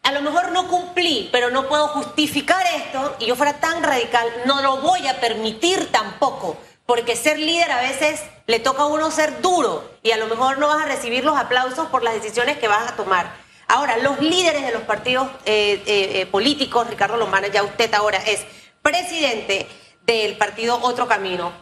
A 0.09 0.13
lo 0.13 0.23
mejor 0.23 0.53
no 0.53 0.69
cumplí, 0.69 1.29
pero 1.31 1.51
no 1.51 1.69
puedo 1.69 1.87
justificar 1.89 2.65
esto 2.75 3.15
y 3.19 3.27
yo 3.27 3.37
fuera 3.37 3.61
tan 3.61 3.83
radical, 3.83 4.27
no 4.47 4.63
lo 4.63 4.79
voy 4.79 5.07
a 5.07 5.21
permitir 5.21 5.93
tampoco, 5.93 6.57
porque 6.87 7.15
ser 7.15 7.39
líder 7.39 7.71
a 7.71 7.83
veces 7.83 8.23
le 8.47 8.59
toca 8.59 8.85
a 8.85 8.87
uno 8.87 9.11
ser 9.11 9.43
duro 9.43 9.85
y 10.03 10.13
a 10.13 10.17
lo 10.17 10.27
mejor 10.27 10.57
no 10.57 10.69
vas 10.69 10.83
a 10.83 10.89
recibir 10.89 11.27
los 11.27 11.37
aplausos 11.37 11.89
por 11.89 12.03
las 12.03 12.15
decisiones 12.15 12.57
que 12.57 12.69
vas 12.69 12.91
a 12.91 12.97
tomar. 12.97 13.37
Ahora, 13.67 13.99
los 13.99 14.19
líderes 14.19 14.63
de 14.63 14.73
los 14.73 14.81
partidos 14.85 15.29
eh, 15.45 15.83
eh, 15.85 16.23
eh, 16.23 16.27
políticos, 16.27 16.89
Ricardo 16.89 17.19
Lombana, 17.19 17.49
ya 17.49 17.63
usted 17.63 17.93
ahora 17.93 18.17
es 18.17 18.47
presidente 18.81 19.69
del 20.07 20.39
partido 20.39 20.81
Otro 20.81 21.07
Camino, 21.07 21.53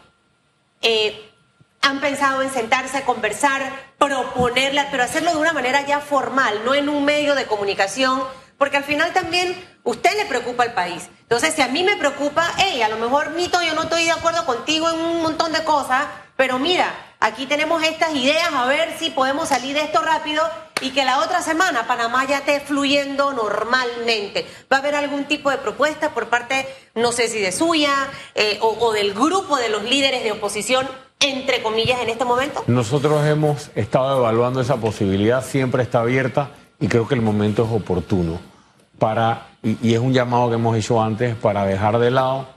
han 1.81 2.01
pensado 2.01 2.41
en 2.41 2.51
sentarse, 2.51 3.03
conversar, 3.03 3.61
proponerla, 3.97 4.89
pero 4.91 5.03
hacerlo 5.03 5.31
de 5.31 5.37
una 5.37 5.53
manera 5.53 5.85
ya 5.85 5.99
formal, 5.99 6.61
no 6.65 6.75
en 6.75 6.89
un 6.89 7.05
medio 7.05 7.35
de 7.35 7.45
comunicación, 7.45 8.23
porque 8.57 8.77
al 8.77 8.83
final 8.83 9.13
también 9.13 9.55
usted 9.83 10.15
le 10.17 10.25
preocupa 10.25 10.63
al 10.63 10.73
país. 10.73 11.09
Entonces, 11.21 11.53
si 11.53 11.61
a 11.61 11.67
mí 11.67 11.83
me 11.83 11.97
preocupa, 11.97 12.53
hey, 12.57 12.81
a 12.81 12.89
lo 12.89 12.97
mejor 12.97 13.31
Nito, 13.31 13.61
yo 13.61 13.73
no 13.73 13.83
estoy 13.83 14.05
de 14.05 14.11
acuerdo 14.11 14.45
contigo 14.45 14.89
en 14.89 14.99
un 14.99 15.21
montón 15.21 15.51
de 15.53 15.63
cosas, 15.63 16.05
pero 16.35 16.59
mira, 16.59 16.93
aquí 17.19 17.45
tenemos 17.45 17.83
estas 17.83 18.13
ideas, 18.15 18.49
a 18.53 18.65
ver 18.65 18.95
si 18.97 19.09
podemos 19.09 19.49
salir 19.49 19.73
de 19.75 19.81
esto 19.81 20.01
rápido 20.01 20.43
y 20.81 20.91
que 20.91 21.05
la 21.05 21.19
otra 21.19 21.41
semana 21.41 21.87
Panamá 21.87 22.25
ya 22.25 22.37
esté 22.37 22.59
fluyendo 22.59 23.33
normalmente. 23.33 24.47
¿Va 24.71 24.77
a 24.77 24.79
haber 24.79 24.95
algún 24.95 25.25
tipo 25.25 25.49
de 25.49 25.57
propuesta 25.57 26.11
por 26.13 26.29
parte, 26.29 26.67
no 26.93 27.11
sé 27.11 27.27
si 27.27 27.39
de 27.39 27.51
suya 27.51 27.93
eh, 28.35 28.59
o, 28.61 28.77
o 28.79 28.93
del 28.93 29.13
grupo 29.13 29.57
de 29.57 29.69
los 29.69 29.83
líderes 29.83 30.23
de 30.23 30.31
oposición, 30.31 30.87
entre 31.19 31.61
comillas, 31.63 31.99
en 32.01 32.09
este 32.09 32.25
momento? 32.25 32.63
Nosotros 32.67 33.25
hemos 33.25 33.69
estado 33.75 34.19
evaluando 34.19 34.61
esa 34.61 34.77
posibilidad, 34.77 35.43
siempre 35.43 35.83
está 35.83 36.01
abierta 36.01 36.49
y 36.79 36.87
creo 36.87 37.07
que 37.07 37.15
el 37.15 37.21
momento 37.21 37.63
es 37.65 37.71
oportuno 37.71 38.39
para, 38.99 39.47
y, 39.63 39.77
y 39.81 39.93
es 39.93 39.99
un 39.99 40.13
llamado 40.13 40.49
que 40.49 40.55
hemos 40.55 40.77
hecho 40.77 41.01
antes, 41.01 41.35
para 41.35 41.65
dejar 41.65 41.99
de 41.99 42.11
lado 42.11 42.47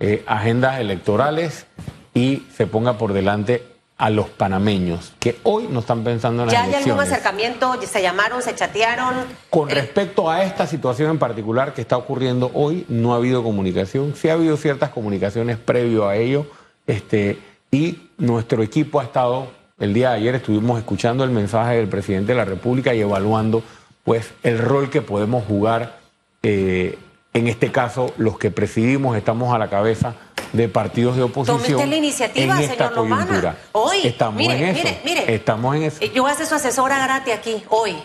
eh, 0.00 0.22
agendas 0.26 0.80
electorales 0.80 1.66
y 2.14 2.44
se 2.56 2.66
ponga 2.66 2.94
por 2.98 3.12
delante 3.12 3.64
a 3.96 4.08
los 4.08 4.30
panameños, 4.30 5.12
que 5.20 5.38
hoy 5.42 5.68
no 5.70 5.80
están 5.80 6.02
pensando 6.02 6.42
en 6.42 6.46
las 6.46 6.54
¿Ya 6.54 6.60
hay 6.62 6.68
algún 6.74 6.92
elecciones. 6.92 7.12
acercamiento? 7.12 7.82
¿Se 7.82 8.00
llamaron, 8.00 8.40
se 8.40 8.54
chatearon? 8.54 9.14
Con 9.50 9.68
Eh, 9.70 9.74
respecto 9.74 10.30
a 10.30 10.42
esta 10.42 10.66
situación 10.66 11.10
en 11.10 11.18
particular 11.18 11.74
que 11.74 11.82
está 11.82 11.98
ocurriendo 11.98 12.50
hoy, 12.54 12.86
no 12.88 13.12
ha 13.12 13.16
habido 13.16 13.42
comunicación. 13.42 14.14
Sí 14.16 14.30
ha 14.30 14.32
habido 14.32 14.56
ciertas 14.56 14.88
comunicaciones 14.88 15.58
previo 15.58 16.08
a 16.08 16.16
ello. 16.16 16.46
Este, 16.86 17.38
y 17.70 18.10
nuestro 18.18 18.62
equipo 18.62 19.00
ha 19.00 19.04
estado, 19.04 19.48
el 19.78 19.94
día 19.94 20.10
de 20.10 20.16
ayer 20.16 20.34
estuvimos 20.34 20.78
escuchando 20.78 21.24
el 21.24 21.30
mensaje 21.30 21.76
del 21.76 21.88
presidente 21.88 22.32
de 22.32 22.38
la 22.38 22.44
República 22.44 22.94
y 22.94 23.00
evaluando 23.00 23.62
pues 24.04 24.32
el 24.42 24.58
rol 24.58 24.90
que 24.90 25.02
podemos 25.02 25.44
jugar. 25.44 25.98
eh, 26.42 26.98
en 27.32 27.46
este 27.46 27.70
caso, 27.70 28.12
los 28.16 28.38
que 28.38 28.50
presidimos 28.50 29.16
estamos 29.16 29.54
a 29.54 29.58
la 29.58 29.70
cabeza 29.70 30.14
de 30.52 30.68
partidos 30.68 31.14
de 31.16 31.22
oposición. 31.22 31.62
Tome 31.62 31.74
usted 31.76 31.88
la 31.88 31.96
iniciativa, 31.96 32.56
en 32.56 32.62
esta 32.62 32.88
señor 32.88 33.08
coyuntura. 33.08 33.56
Hoy, 33.70 33.98
estamos 34.02 34.34
mire, 34.34 34.54
en 34.56 34.64
eso. 34.76 34.82
mire, 34.82 35.00
mire. 35.04 35.34
Estamos 35.34 35.76
en 35.76 35.82
eso. 35.84 35.98
Eh, 36.00 36.10
Yo 36.12 36.22
voy 36.24 36.32
a 36.32 36.34
ser 36.34 36.46
su 36.46 36.56
asesora 36.56 36.98
gratis 37.04 37.34
aquí, 37.34 37.62
hoy. 37.68 37.96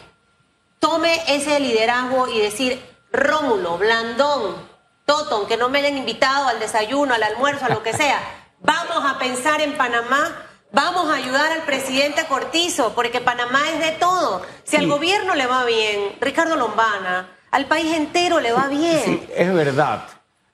Tome 0.78 1.22
ese 1.28 1.60
liderazgo 1.60 2.28
y 2.28 2.40
decir, 2.40 2.80
Rómulo, 3.12 3.80
Blandón, 3.80 4.58
Toton, 5.06 5.48
que 5.48 5.58
no 5.58 5.70
me 5.70 5.80
hayan 5.80 5.98
invitado 5.98 6.48
al 6.48 6.60
desayuno, 6.60 7.16
al 7.16 7.24
almuerzo, 7.24 7.66
a 7.66 7.70
lo 7.70 7.82
que 7.82 7.94
sea. 7.94 8.20
Vamos 8.66 9.04
a 9.06 9.20
pensar 9.20 9.62
en 9.62 9.74
Panamá, 9.78 10.44
vamos 10.72 11.10
a 11.10 11.16
ayudar 11.16 11.52
al 11.52 11.62
presidente 11.64 12.26
Cortizo, 12.28 12.94
porque 12.96 13.22
Panamá 13.22 13.62
es 13.74 13.80
de 13.80 13.92
todo. 14.00 14.42
Si 14.64 14.76
al 14.76 14.84
Sí. 14.84 14.90
gobierno 14.90 15.36
le 15.36 15.46
va 15.46 15.64
bien, 15.66 16.14
Ricardo 16.20 16.56
Lombana, 16.56 17.30
al 17.52 17.66
país 17.68 17.94
entero 17.96 18.40
le 18.40 18.52
va 18.52 18.68
bien. 18.68 19.02
Sí, 19.06 19.28
es 19.36 19.54
verdad. 19.54 20.06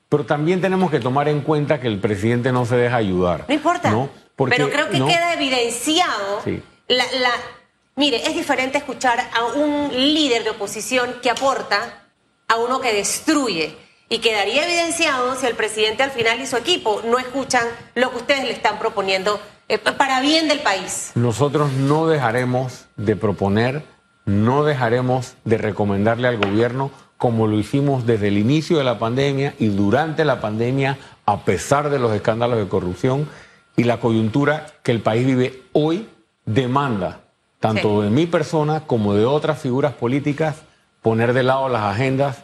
Pero 0.09 0.25
también 0.25 0.59
tenemos 0.59 0.91
que 0.91 0.99
tomar 0.99 1.29
en 1.29 1.41
cuenta 1.41 1.79
que 1.79 1.87
el 1.87 1.99
presidente 1.99 2.51
no 2.51 2.65
se 2.65 2.75
deja 2.75 2.97
ayudar. 2.97 3.45
No 3.47 3.53
importa. 3.53 3.89
¿no? 3.91 4.09
Porque, 4.35 4.55
pero 4.57 4.69
creo 4.69 4.89
que 4.89 4.99
¿no? 4.99 5.07
queda 5.07 5.33
evidenciado 5.33 6.41
Sí. 6.43 6.61
la, 6.87 7.05
la- 7.19 7.31
Mire, 7.95 8.25
es 8.25 8.33
diferente 8.33 8.77
escuchar 8.77 9.19
a 9.33 9.43
un 9.43 9.89
líder 9.91 10.43
de 10.45 10.51
oposición 10.51 11.17
que 11.21 11.29
aporta 11.29 12.03
a 12.47 12.55
uno 12.55 12.79
que 12.79 12.93
destruye. 12.93 13.77
Y 14.11 14.19
quedaría 14.19 14.65
evidenciado 14.65 15.35
si 15.35 15.45
el 15.45 15.55
presidente 15.55 16.03
al 16.03 16.11
final 16.11 16.41
y 16.41 16.45
su 16.45 16.57
equipo 16.57 17.01
no 17.05 17.17
escuchan 17.17 17.65
lo 17.95 18.11
que 18.11 18.17
ustedes 18.17 18.43
le 18.43 18.51
están 18.51 18.77
proponiendo 18.77 19.39
eh, 19.69 19.77
para 19.77 20.19
bien 20.19 20.49
del 20.49 20.59
país. 20.59 21.13
Nosotros 21.15 21.71
no 21.71 22.07
dejaremos 22.07 22.87
de 22.97 23.15
proponer, 23.15 23.85
no 24.25 24.65
dejaremos 24.65 25.35
de 25.45 25.57
recomendarle 25.57 26.27
al 26.27 26.35
gobierno, 26.35 26.91
como 27.15 27.47
lo 27.47 27.57
hicimos 27.57 28.05
desde 28.05 28.27
el 28.27 28.37
inicio 28.37 28.77
de 28.77 28.83
la 28.83 28.99
pandemia 28.99 29.53
y 29.59 29.67
durante 29.69 30.25
la 30.25 30.41
pandemia, 30.41 30.97
a 31.25 31.45
pesar 31.45 31.89
de 31.89 31.97
los 31.97 32.11
escándalos 32.11 32.57
de 32.57 32.67
corrupción 32.67 33.29
y 33.77 33.85
la 33.85 34.01
coyuntura 34.01 34.65
que 34.83 34.91
el 34.91 34.99
país 34.99 35.25
vive 35.25 35.63
hoy, 35.71 36.09
demanda, 36.45 37.21
tanto 37.61 37.99
Sí. 37.99 38.03
de 38.03 38.09
mi 38.09 38.25
persona 38.25 38.81
como 38.81 39.13
de 39.13 39.23
otras 39.23 39.57
figuras 39.57 39.93
políticas, 39.93 40.57
poner 41.01 41.31
de 41.31 41.43
lado 41.43 41.69
las 41.69 41.83
agendas 41.83 42.43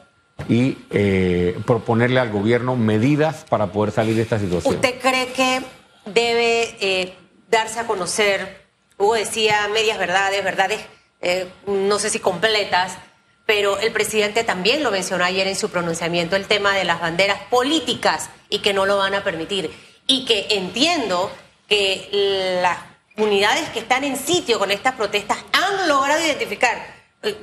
y 0.50 0.78
eh, 0.92 1.60
proponerle 1.66 2.20
al 2.20 2.32
gobierno 2.32 2.76
medidas 2.76 3.46
para 3.50 3.68
poder 3.68 3.92
salir 3.92 4.16
de 4.16 4.22
esta 4.22 4.40
situación. 4.40 4.76
¿Usted 4.76 5.00
cree 5.00 5.28
que 5.34 5.62
debe 6.06 6.76
eh, 6.80 7.14
darse 7.50 7.80
a 7.80 7.88
conocer? 7.88 8.66
Hugo 8.98 9.16
decía 9.16 9.68
medias 9.74 9.98
verdades, 9.98 10.44
verdades 10.44 10.82
eh, 11.22 11.50
no 11.66 12.00
sé 12.00 12.10
si 12.10 12.20
completas, 12.20 12.98
pero 13.46 13.78
el 13.80 13.92
presidente 13.92 14.44
también 14.44 14.84
lo 14.84 14.92
mencionó 14.92 15.24
ayer 15.24 15.48
en 15.48 15.56
su 15.56 15.70
pronunciamiento, 15.70 16.36
el 16.36 16.48
tema 16.48 16.76
de 16.76 16.84
las 16.84 17.02
banderas 17.02 17.42
políticas 17.50 18.30
y 18.50 18.60
que 18.60 18.74
no 18.74 18.86
lo 18.86 18.98
van 18.98 19.16
a 19.16 19.24
permitir. 19.24 19.72
Y 20.06 20.26
que 20.26 20.48
entiendo 20.52 21.32
que 21.68 22.60
las 22.62 22.78
unidades 23.18 23.68
que 23.70 23.80
están 23.80 24.04
en 24.04 24.16
sitio 24.16 24.60
con 24.60 24.72
estas 24.72 24.96
protestas 24.96 25.38
han 25.52 25.88
logrado 25.90 26.24
identificar. 26.24 26.96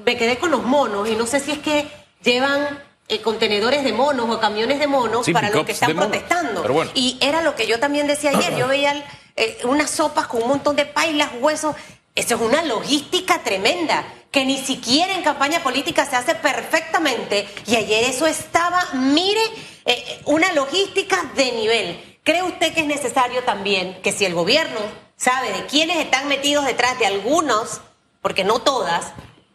Me 0.07 0.17
quedé 0.17 0.39
con 0.39 0.51
los 0.51 0.63
monos 0.63 1.09
y 1.09 1.17
no 1.17 1.27
sé 1.27 1.41
si 1.41 1.53
es 1.53 1.59
que 1.59 1.87
llevan 2.25 2.83
eh, 3.09 3.21
contenedores 3.21 3.85
de 3.85 3.93
monos 3.93 4.31
o 4.31 4.41
camiones 4.41 4.79
de 4.79 4.87
monos 4.87 5.27
Sí, 5.27 5.33
para 5.33 5.51
los 5.51 5.65
que 5.65 5.73
están 5.73 5.95
protestando. 5.95 6.63
Bueno. 6.63 6.91
Y 6.95 7.19
era 7.21 7.43
lo 7.43 7.55
que 7.55 7.67
yo 7.67 7.79
también 7.79 8.07
decía 8.07 8.31
ayer. 8.31 8.57
Yo 8.57 8.67
veía 8.69 9.05
eh, 9.37 9.59
unas 9.65 9.91
sopas 9.91 10.27
con 10.27 10.43
un 10.43 10.49
montón 10.49 10.75
de 10.77 10.87
pailas, 10.87 11.31
huesos. 11.39 11.77
Eso 12.15 12.37
es 12.37 12.41
una 12.41 12.63
logística 12.63 13.43
tremenda 13.43 14.05
que 14.31 14.45
ni 14.45 14.59
siquiera 14.59 15.15
en 15.15 15.23
campaña 15.23 15.63
política 15.63 16.07
se 16.07 16.17
hace 16.17 16.35
perfectamente. 16.35 17.47
Y 17.67 17.77
ayer 17.77 18.05
eso 18.05 18.27
estaba, 18.27 18.85
mire, 18.95 19.43
eh, 19.85 20.21
una 20.25 20.53
logística 20.53 21.31
de 21.37 21.53
nivel. 21.53 22.19
¿Cree 22.25 22.43
usted 22.43 22.73
que 22.73 22.81
es 22.81 22.87
necesario 22.87 23.43
también 23.45 24.01
que 24.03 24.13
si 24.13 24.25
el 24.25 24.35
gobierno 24.35 24.81
sabe 25.17 25.53
de 25.53 25.67
quiénes 25.67 25.99
están 25.99 26.27
metidos 26.29 26.65
detrás 26.65 26.99
de 26.99 27.07
algunos, 27.07 27.81
porque 28.23 28.45
no 28.45 28.61
todas, 28.61 29.13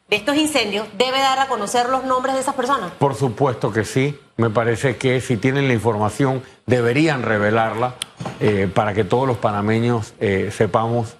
de 0.09 0.15
estos 0.15 0.35
incendios, 0.37 0.87
debe 0.97 1.19
dar 1.19 1.39
a 1.39 1.47
conocer 1.47 1.87
los 1.89 2.03
nombres 2.03 2.35
de 2.35 2.41
esas 2.41 2.55
personas? 2.55 2.91
Por 2.93 3.15
supuesto 3.15 3.71
que 3.71 3.85
sí. 3.85 4.19
Me 4.37 4.49
parece 4.49 4.97
que 4.97 5.21
si 5.21 5.37
tienen 5.37 5.67
la 5.67 5.73
información 5.73 6.41
deberían 6.65 7.23
revelarla 7.23 7.95
eh, 8.39 8.69
para 8.73 8.93
que 8.93 9.03
todos 9.03 9.27
los 9.27 9.37
panameños 9.37 10.13
eh, 10.19 10.49
sepamos 10.55 11.17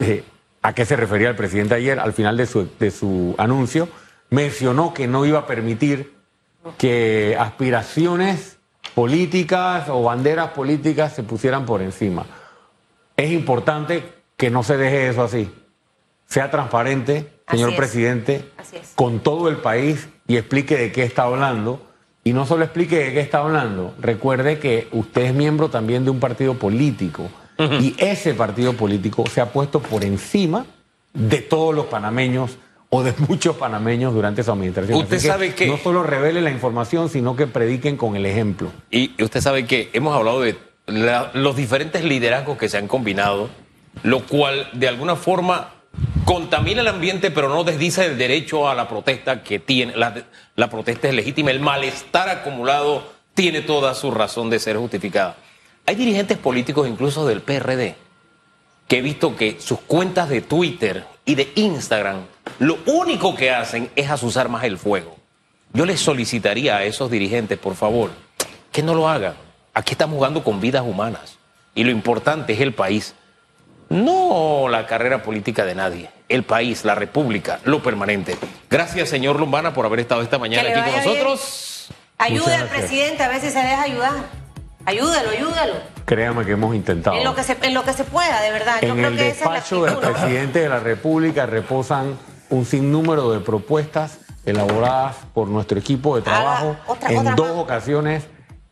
eh, 0.00 0.24
a 0.62 0.74
qué 0.74 0.84
se 0.84 0.96
refería 0.96 1.28
el 1.30 1.36
presidente 1.36 1.74
ayer. 1.74 1.98
Al 1.98 2.12
final 2.12 2.36
de 2.36 2.46
su, 2.46 2.68
de 2.78 2.90
su 2.90 3.34
anuncio 3.38 3.88
mencionó 4.30 4.92
que 4.92 5.06
no 5.06 5.24
iba 5.24 5.40
a 5.40 5.46
permitir 5.46 6.14
que 6.76 7.36
aspiraciones 7.38 8.58
políticas 8.94 9.88
o 9.88 10.02
banderas 10.02 10.50
políticas 10.50 11.14
se 11.14 11.22
pusieran 11.22 11.64
por 11.64 11.80
encima. 11.82 12.26
Es 13.16 13.30
importante 13.30 14.02
que 14.36 14.50
no 14.50 14.62
se 14.62 14.76
deje 14.76 15.08
eso 15.08 15.22
así. 15.22 15.50
Sea 16.26 16.50
transparente, 16.50 17.32
señor 17.50 17.68
Así 17.70 17.76
presidente, 17.76 18.44
con 18.94 19.20
todo 19.20 19.48
el 19.48 19.56
país 19.58 20.08
y 20.26 20.36
explique 20.36 20.76
de 20.76 20.92
qué 20.92 21.02
está 21.04 21.22
hablando. 21.24 21.82
Y 22.24 22.32
no 22.32 22.44
solo 22.44 22.64
explique 22.64 22.96
de 22.98 23.12
qué 23.12 23.20
está 23.20 23.38
hablando, 23.38 23.94
recuerde 24.00 24.58
que 24.58 24.88
usted 24.90 25.22
es 25.26 25.34
miembro 25.34 25.68
también 25.68 26.04
de 26.04 26.10
un 26.10 26.18
partido 26.18 26.54
político. 26.54 27.28
Y 27.80 27.94
ese 27.98 28.34
partido 28.34 28.72
político 28.74 29.24
se 29.32 29.40
ha 29.40 29.52
puesto 29.52 29.80
por 29.80 30.04
encima 30.04 30.66
de 31.14 31.38
todos 31.38 31.74
los 31.74 31.86
panameños 31.86 32.58
o 32.90 33.02
de 33.04 33.14
muchos 33.28 33.56
panameños 33.56 34.12
durante 34.12 34.42
su 34.42 34.50
administración. 34.50 34.98
Usted 34.98 35.16
Así 35.18 35.26
sabe 35.28 35.54
que- 35.54 35.66
No 35.68 35.76
solo 35.78 36.02
revele 36.02 36.40
la 36.42 36.50
información, 36.50 37.08
sino 37.08 37.36
que 37.36 37.46
prediquen 37.46 37.96
con 37.96 38.16
el 38.16 38.26
ejemplo. 38.26 38.70
Y 38.90 39.12
usted 39.22 39.40
sabe 39.40 39.64
que 39.64 39.88
hemos 39.92 40.14
hablado 40.14 40.40
de 40.42 40.56
la- 40.86 41.30
los 41.32 41.54
diferentes 41.56 42.04
liderazgos 42.04 42.58
que 42.58 42.68
se 42.68 42.76
han 42.76 42.88
combinado, 42.88 43.48
lo 44.02 44.20
cual 44.26 44.68
de 44.74 44.88
alguna 44.88 45.14
forma 45.16 45.74
contamina 46.26 46.80
el 46.80 46.88
ambiente, 46.88 47.30
pero 47.30 47.48
no 47.48 47.62
desdice 47.62 48.04
el 48.04 48.18
derecho 48.18 48.68
a 48.68 48.74
la 48.74 48.88
protesta 48.88 49.44
que 49.44 49.60
tiene. 49.60 49.94
La, 49.96 50.68
protesta 50.68 51.08
es 51.08 51.14
legítima, 51.14 51.52
el 51.52 51.60
malestar 51.60 52.28
acumulado 52.28 53.12
tiene 53.32 53.62
toda 53.62 53.94
su 53.94 54.10
razón 54.10 54.50
de 54.50 54.58
ser 54.58 54.76
justificada. 54.76 55.36
Hay 55.86 55.94
dirigentes 55.94 56.36
políticos, 56.36 56.88
incluso 56.88 57.26
del 57.26 57.42
PRD, 57.42 57.94
que 58.88 58.98
he 58.98 59.02
visto 59.02 59.36
que 59.36 59.60
sus 59.60 59.78
cuentas 59.78 60.28
de 60.28 60.40
Twitter 60.40 61.06
y 61.24 61.36
de 61.36 61.52
Instagram, 61.54 62.22
lo 62.58 62.78
único 62.86 63.36
que 63.36 63.52
hacen 63.52 63.88
es 63.94 64.10
azuzar 64.10 64.48
más 64.48 64.64
el 64.64 64.78
fuego. 64.78 65.16
Yo 65.72 65.86
les 65.86 66.00
solicitaría 66.00 66.76
a 66.76 66.84
esos 66.84 67.08
dirigentes, 67.08 67.56
por 67.56 67.76
favor, 67.76 68.10
que 68.72 68.82
no 68.82 68.94
lo 68.94 69.08
hagan. 69.08 69.34
Aquí 69.74 69.92
estamos 69.92 70.16
jugando 70.16 70.42
con 70.42 70.60
vidas 70.60 70.82
humanas. 70.82 71.38
Y 71.76 71.84
lo 71.84 71.92
importante 71.92 72.54
es 72.54 72.60
el 72.60 72.72
país. 72.72 73.14
No 73.88 74.66
la 74.68 74.86
carrera 74.86 75.22
política 75.22 75.64
de 75.64 75.74
nadie. 75.74 76.10
El 76.28 76.42
país, 76.42 76.84
la 76.84 76.94
república, 76.94 77.60
lo 77.64 77.82
permanente. 77.82 78.36
Gracias, 78.68 79.08
señor 79.08 79.38
Lumbana, 79.38 79.72
por 79.72 79.86
haber 79.86 80.00
estado 80.00 80.22
esta 80.22 80.38
mañana 80.38 80.68
aquí 80.68 80.80
con 80.80 80.84
bien. 80.90 81.04
nosotros. 81.06 81.88
Ayude 82.18 82.40
Muchas 82.40 82.62
al 82.62 82.68
presidente, 82.68 83.22
a 83.22 83.28
ver 83.28 83.40
si 83.40 83.50
se 83.50 83.58
deja 83.58 83.82
ayudar. 83.82 84.12
Ayúdalo, 84.86 85.30
ayúdalo. 85.30 85.74
Créame 86.04 86.44
que 86.44 86.52
hemos 86.52 86.74
intentado. 86.74 87.16
En 87.16 87.24
lo 87.24 87.34
que 87.34 87.42
se, 87.42 87.56
en 87.62 87.74
lo 87.74 87.84
que 87.84 87.92
se 87.92 88.04
pueda, 88.04 88.40
de 88.40 88.50
verdad. 88.52 88.76
Yo 88.82 88.88
En 88.88 88.94
creo 88.96 89.08
el 89.08 89.16
que 89.16 89.28
esa 89.28 89.44
es 89.44 89.46
la 89.46 89.52
despacho 89.54 89.84
del 89.84 89.96
presidente 89.98 90.60
de 90.60 90.68
la 90.68 90.78
República 90.80 91.46
reposan 91.46 92.16
un 92.50 92.64
sinnúmero 92.64 93.30
de 93.32 93.40
propuestas 93.40 94.18
elaboradas 94.44 95.16
por 95.34 95.48
nuestro 95.48 95.78
equipo 95.78 96.14
de 96.16 96.22
trabajo 96.22 96.76
otra- 96.86 97.10
en 97.10 97.18
otra 97.18 97.34
dos 97.34 97.48
más. 97.48 97.56
ocasiones, 97.56 98.24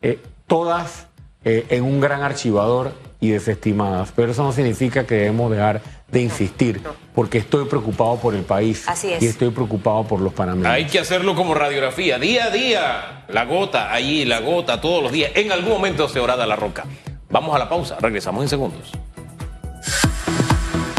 eh, 0.03 0.21
todas 0.47 1.07
eh, 1.45 1.67
en 1.71 1.83
un 1.85 2.01
gran 2.01 2.23
archivador 2.23 2.93
y 3.25 3.31
desestimadas. 3.31 4.13
Pero 4.15 4.33
eso 4.33 4.43
no 4.43 4.53
significa 4.53 5.07
que 5.07 5.15
debemos 5.15 5.51
dejar 5.51 5.81
de 6.11 6.23
insistir, 6.23 6.81
porque 7.15 7.39
estoy 7.39 7.65
preocupado 7.67 8.17
por 8.19 8.35
el 8.35 8.43
país 8.43 8.85
Así 8.87 9.13
es. 9.13 9.23
y 9.23 9.27
estoy 9.27 9.51
preocupado 9.51 10.05
por 10.05 10.21
los 10.21 10.33
panameños. 10.33 10.69
Hay 10.73 10.87
que 10.87 10.99
hacerlo 11.01 11.35
como 11.35 11.55
radiografía, 11.55 12.19
día 12.19 12.45
a 12.45 12.51
día, 12.51 13.25
la 13.29 13.45
gota, 13.45 13.93
allí, 13.93 14.25
la 14.25 14.41
gota, 14.41 14.81
todos 14.81 15.03
los 15.03 15.13
días. 15.13 15.33
En 15.35 15.51
algún 15.51 15.73
momento 15.73 16.09
se 16.09 16.21
orada 16.21 16.47
la 16.47 16.57
roca. 16.57 16.85
Vamos 17.31 17.55
a 17.57 17.59
la 17.59 17.69
pausa, 17.69 17.97
regresamos 18.01 18.43
en 18.45 18.49
segundos. 18.49 18.93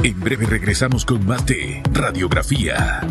En 0.03 0.19
breve 0.19 0.45
regresamos 0.45 1.05
con 1.05 1.25
más 1.25 1.45
de 1.45 1.81
Radiografía. 1.91 3.01